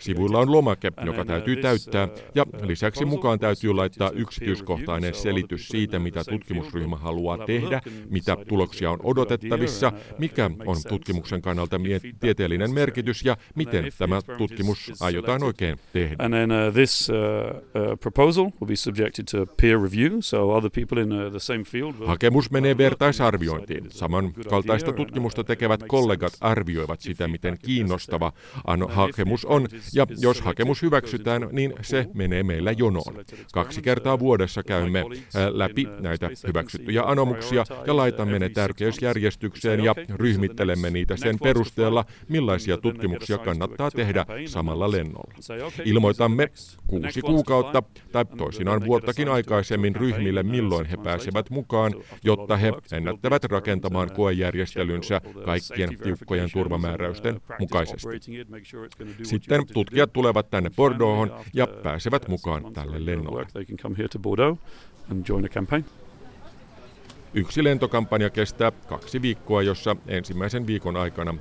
[0.00, 6.24] Sivuilla on lomake, joka täytyy täyttää, ja lisäksi mukaan täytyy laittaa yksityiskohtainen selitys siitä, mitä
[6.24, 13.36] tutkimusryhmä haluaa tehdä, mitä tuloksia on odotettavissa, mikä on tutkimuksen kannalta mie- tieteellinen merkitys ja
[13.54, 16.16] miten tämä tutkimus aiotaan oikein tehdä.
[16.18, 17.16] And then uh, this uh,
[17.56, 21.64] uh, proposal will be subjected to peer review, so other people in uh, the same
[21.64, 23.90] field will Hakemus menee vertaisarviointiin.
[23.90, 28.32] Samankaltaista tutkimusta tekevät kollegat arvioivat sitä, miten kiinnostava
[28.88, 33.14] hakemus on, ja jos hakemus hyväksytään, niin se menee meillä jonoon.
[33.52, 35.04] Kaksi kertaa vuodessa käymme
[35.34, 42.76] ää, läpi näitä hyväksyttyjä anomuksia ja laitamme ne tärkeysjärjestykseen ja ryhmittelemme niitä sen perusteella, millaisia
[42.78, 45.34] tutkimuksia kannattaa tehdä samalla lennolla.
[45.84, 46.48] Ilmoitamme
[46.86, 47.82] kuusi kuukautta
[48.12, 51.94] tai toisinaan vuottakin aikaisemmin ryhmille, milloin he pääsevät mukaan,
[52.24, 58.08] jotta he ennättävät rakentamaan koejärjestelynsä kaikkien tiukkojen turvamääräysten mukaisesti.
[59.22, 63.46] Sitten tutkijat tulevat tänne Bordeauxhon ja pääsevät mukaan tälle lennolle.
[67.34, 71.34] Yksi lentokampanja kestää kaksi viikkoa, jossa ensimmäisen viikon aikana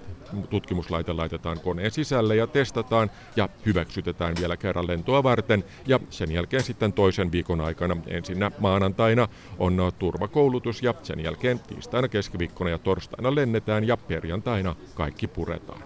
[0.49, 5.63] tutkimuslaite laitetaan koneen sisälle ja testataan ja hyväksytetään vielä kerran lentoa varten.
[5.87, 9.27] Ja sen jälkeen sitten toisen viikon aikana ensinnä maanantaina
[9.59, 15.83] on turvakoulutus ja sen jälkeen tiistaina, keskiviikkona ja torstaina lennetään ja perjantaina kaikki puretaan.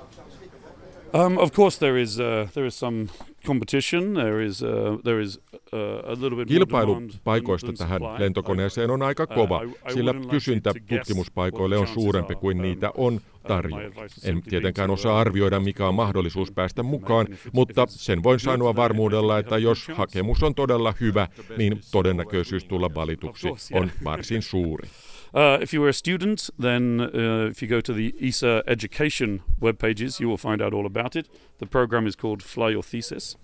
[1.13, 3.05] Um, of course, there is uh, there is some
[3.45, 4.13] competition.
[4.13, 9.23] There is uh, there is uh, a little bit Kilpailu paikoista tähän lentokoneeseen on aika
[9.23, 9.61] uh, kova,
[9.93, 14.01] sillä kysyntä tutkimuspaikoille on suurempi kuin niitä on um, tarjolla.
[14.23, 19.57] En tietenkään osaa arvioida, mikä on mahdollisuus päästä mukaan, mutta sen voin sanoa varmuudella, että
[19.57, 21.27] jos hakemus on todella hyvä,
[21.57, 24.89] niin todennäköisyys tulla valituksi on varsin suuri.
[25.35, 29.41] Uh, if you were a student, then uh, if you go to the ESA education
[29.61, 31.27] web pages, you will find out all about it.
[31.57, 33.37] The program is called Fly Your Thesis.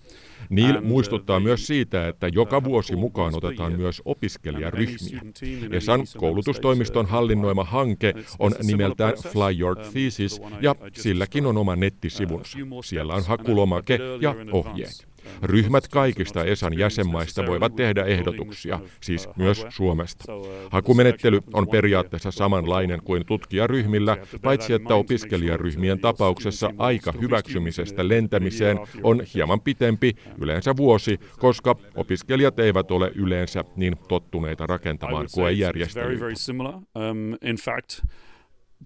[0.48, 5.20] Neil uh, muistuttaa myös siitä, että joka vuosi mukaan otetaan myös opiskelijaryhmiä.
[5.70, 12.58] ESAn koulutustoimiston hallinnoima hanke on nimeltään Fly Your Thesis ja silläkin on oma nettisivunsa.
[12.84, 15.11] Siellä on hakulomake ja ohjeet.
[15.42, 20.24] Ryhmät kaikista ESAn jäsenmaista voivat tehdä ehdotuksia, siis myös Suomesta.
[20.70, 29.60] Hakumenettely on periaatteessa samanlainen kuin tutkijaryhmillä, paitsi että opiskelijaryhmien tapauksessa aika hyväksymisestä lentämiseen on hieman
[29.60, 36.24] pitempi, yleensä vuosi, koska opiskelijat eivät ole yleensä niin tottuneita rakentamaan koejärjestelyitä.
[36.94, 37.36] Um,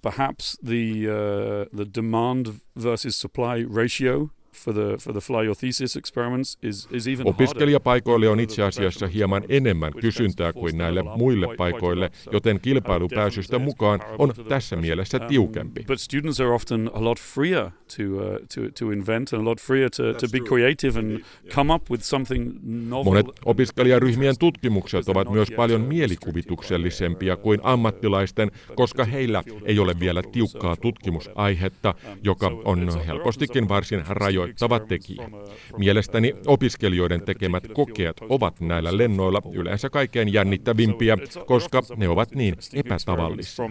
[0.02, 4.30] perhaps the uh, the demand versus supply ratio
[4.64, 9.06] for the, for the fly your thesis experiments is, is even Opiskelijapaikoille on itse asiassa
[9.06, 15.84] hieman enemmän kysyntää kuin näille muille paikoille, joten kilpailupääsystä mukaan on tässä mielessä um, tiukempi.
[15.86, 18.20] But students are often a lot freer to, uh,
[18.54, 21.20] to, to invent and a lot freer to, to be creative and
[21.54, 23.04] come up with something novel.
[23.04, 30.76] Monet opiskelijaryhmien tutkimukset ovat myös paljon mielikuvituksellisempia kuin ammattilaisten, koska heillä ei ole vielä tiukkaa
[30.76, 35.30] tutkimusaihetta, joka on helpostikin varsin rajoittava rajoittava tekijä.
[35.76, 41.16] Mielestäni opiskelijoiden tekemät kokeet ovat näillä lennoilla yleensä kaikkein jännittävimpiä,
[41.46, 43.64] koska ne ovat niin epätavallisia.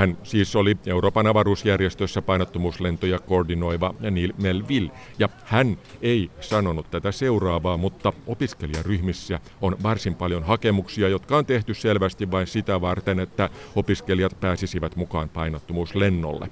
[0.00, 7.76] Hän siis oli Euroopan avaruusjärjestössä painottomuuslentoja koordinoiva Neil Melville, ja hän ei sanonut tätä seuraavaa,
[7.76, 14.40] mutta opiskelijaryhmissä on varsin paljon hakemuksia, jotka on tehty selvästi vain sitä varten, että opiskelijat
[14.40, 16.50] pääsisivät mukaan painottomuuslennolle.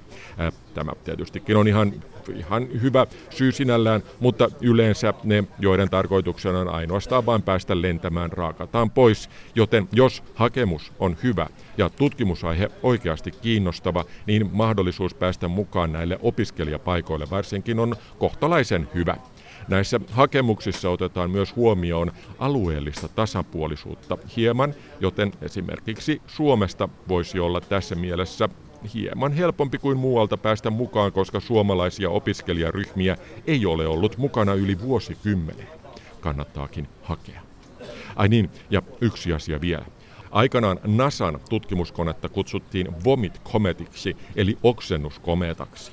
[0.73, 1.93] Tämä tietystikin on ihan
[2.35, 8.91] ihan hyvä syy sinällään, mutta yleensä ne, joiden tarkoituksena on ainoastaan vain päästä lentämään, raakataan
[8.91, 9.29] pois.
[9.55, 17.27] Joten jos hakemus on hyvä ja tutkimusaihe oikeasti kiinnostava, niin mahdollisuus päästä mukaan näille opiskelijapaikoille
[17.31, 19.15] varsinkin on kohtalaisen hyvä.
[19.67, 28.49] Näissä hakemuksissa otetaan myös huomioon alueellista tasapuolisuutta hieman, joten esimerkiksi Suomesta voisi olla tässä mielessä
[28.93, 33.17] hieman helpompi kuin muualta päästä mukaan, koska suomalaisia opiskelijaryhmiä
[33.47, 35.67] ei ole ollut mukana yli vuosikymmenen.
[36.19, 37.41] Kannattaakin hakea.
[38.15, 39.85] Ai niin, ja yksi asia vielä.
[40.31, 45.91] Aikanaan NASAn tutkimuskonetta kutsuttiin Vomit Cometiksi, eli oksennuskometaksi.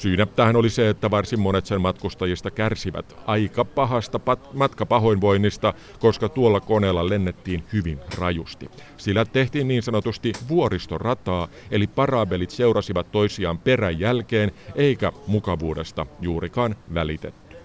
[0.00, 4.20] Syynä tähän oli se, että varsin monet sen matkustajista kärsivät aika pahasta
[4.52, 8.70] matkapahoinvoinnista, koska tuolla koneella lennettiin hyvin rajusti.
[8.96, 17.56] Sillä tehtiin niin sanotusti vuoristorataa, eli parabelit seurasivat toisiaan perän jälkeen, eikä mukavuudesta juurikaan välitetty.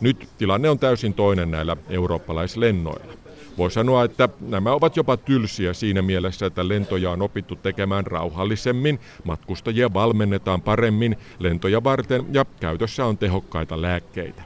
[0.00, 3.21] Nyt tilanne on täysin toinen näillä eurooppalaislennoilla.
[3.58, 9.00] Voi sanoa, että nämä ovat jopa tylsiä siinä mielessä, että lentoja on opittu tekemään rauhallisemmin,
[9.24, 14.42] matkustajia valmennetaan paremmin lentoja varten ja käytössä on tehokkaita lääkkeitä.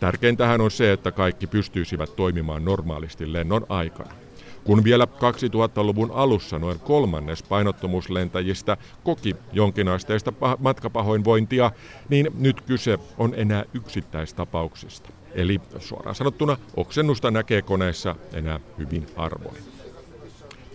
[0.00, 4.10] Tärkeintähän on se, että kaikki pystyisivät toimimaan normaalisti lennon aikana.
[4.64, 11.70] Kun vielä 2000-luvun alussa noin kolmannes painottomuuslentäjistä koki jonkinasteista matkapahoinvointia,
[12.08, 15.23] niin nyt kyse on enää yksittäistapauksista.
[15.34, 19.62] Eli suoraan sanottuna oksennusta näkee koneessa enää hyvin harvoin.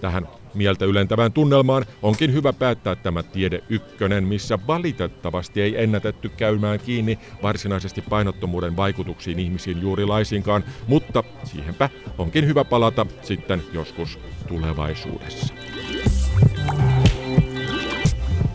[0.01, 6.79] Tähän mieltä ylentävään tunnelmaan onkin hyvä päättää tämä Tiede Ykkönen, missä valitettavasti ei ennätetty käymään
[6.79, 15.53] kiinni varsinaisesti painottomuuden vaikutuksiin ihmisiin juuri laisinkaan, mutta siihenpä onkin hyvä palata sitten joskus tulevaisuudessa.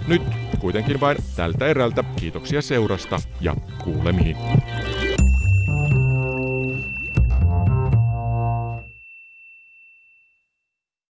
[0.08, 0.22] Nyt
[0.60, 4.36] kuitenkin vain tältä erältä kiitoksia seurasta ja kuulemiin.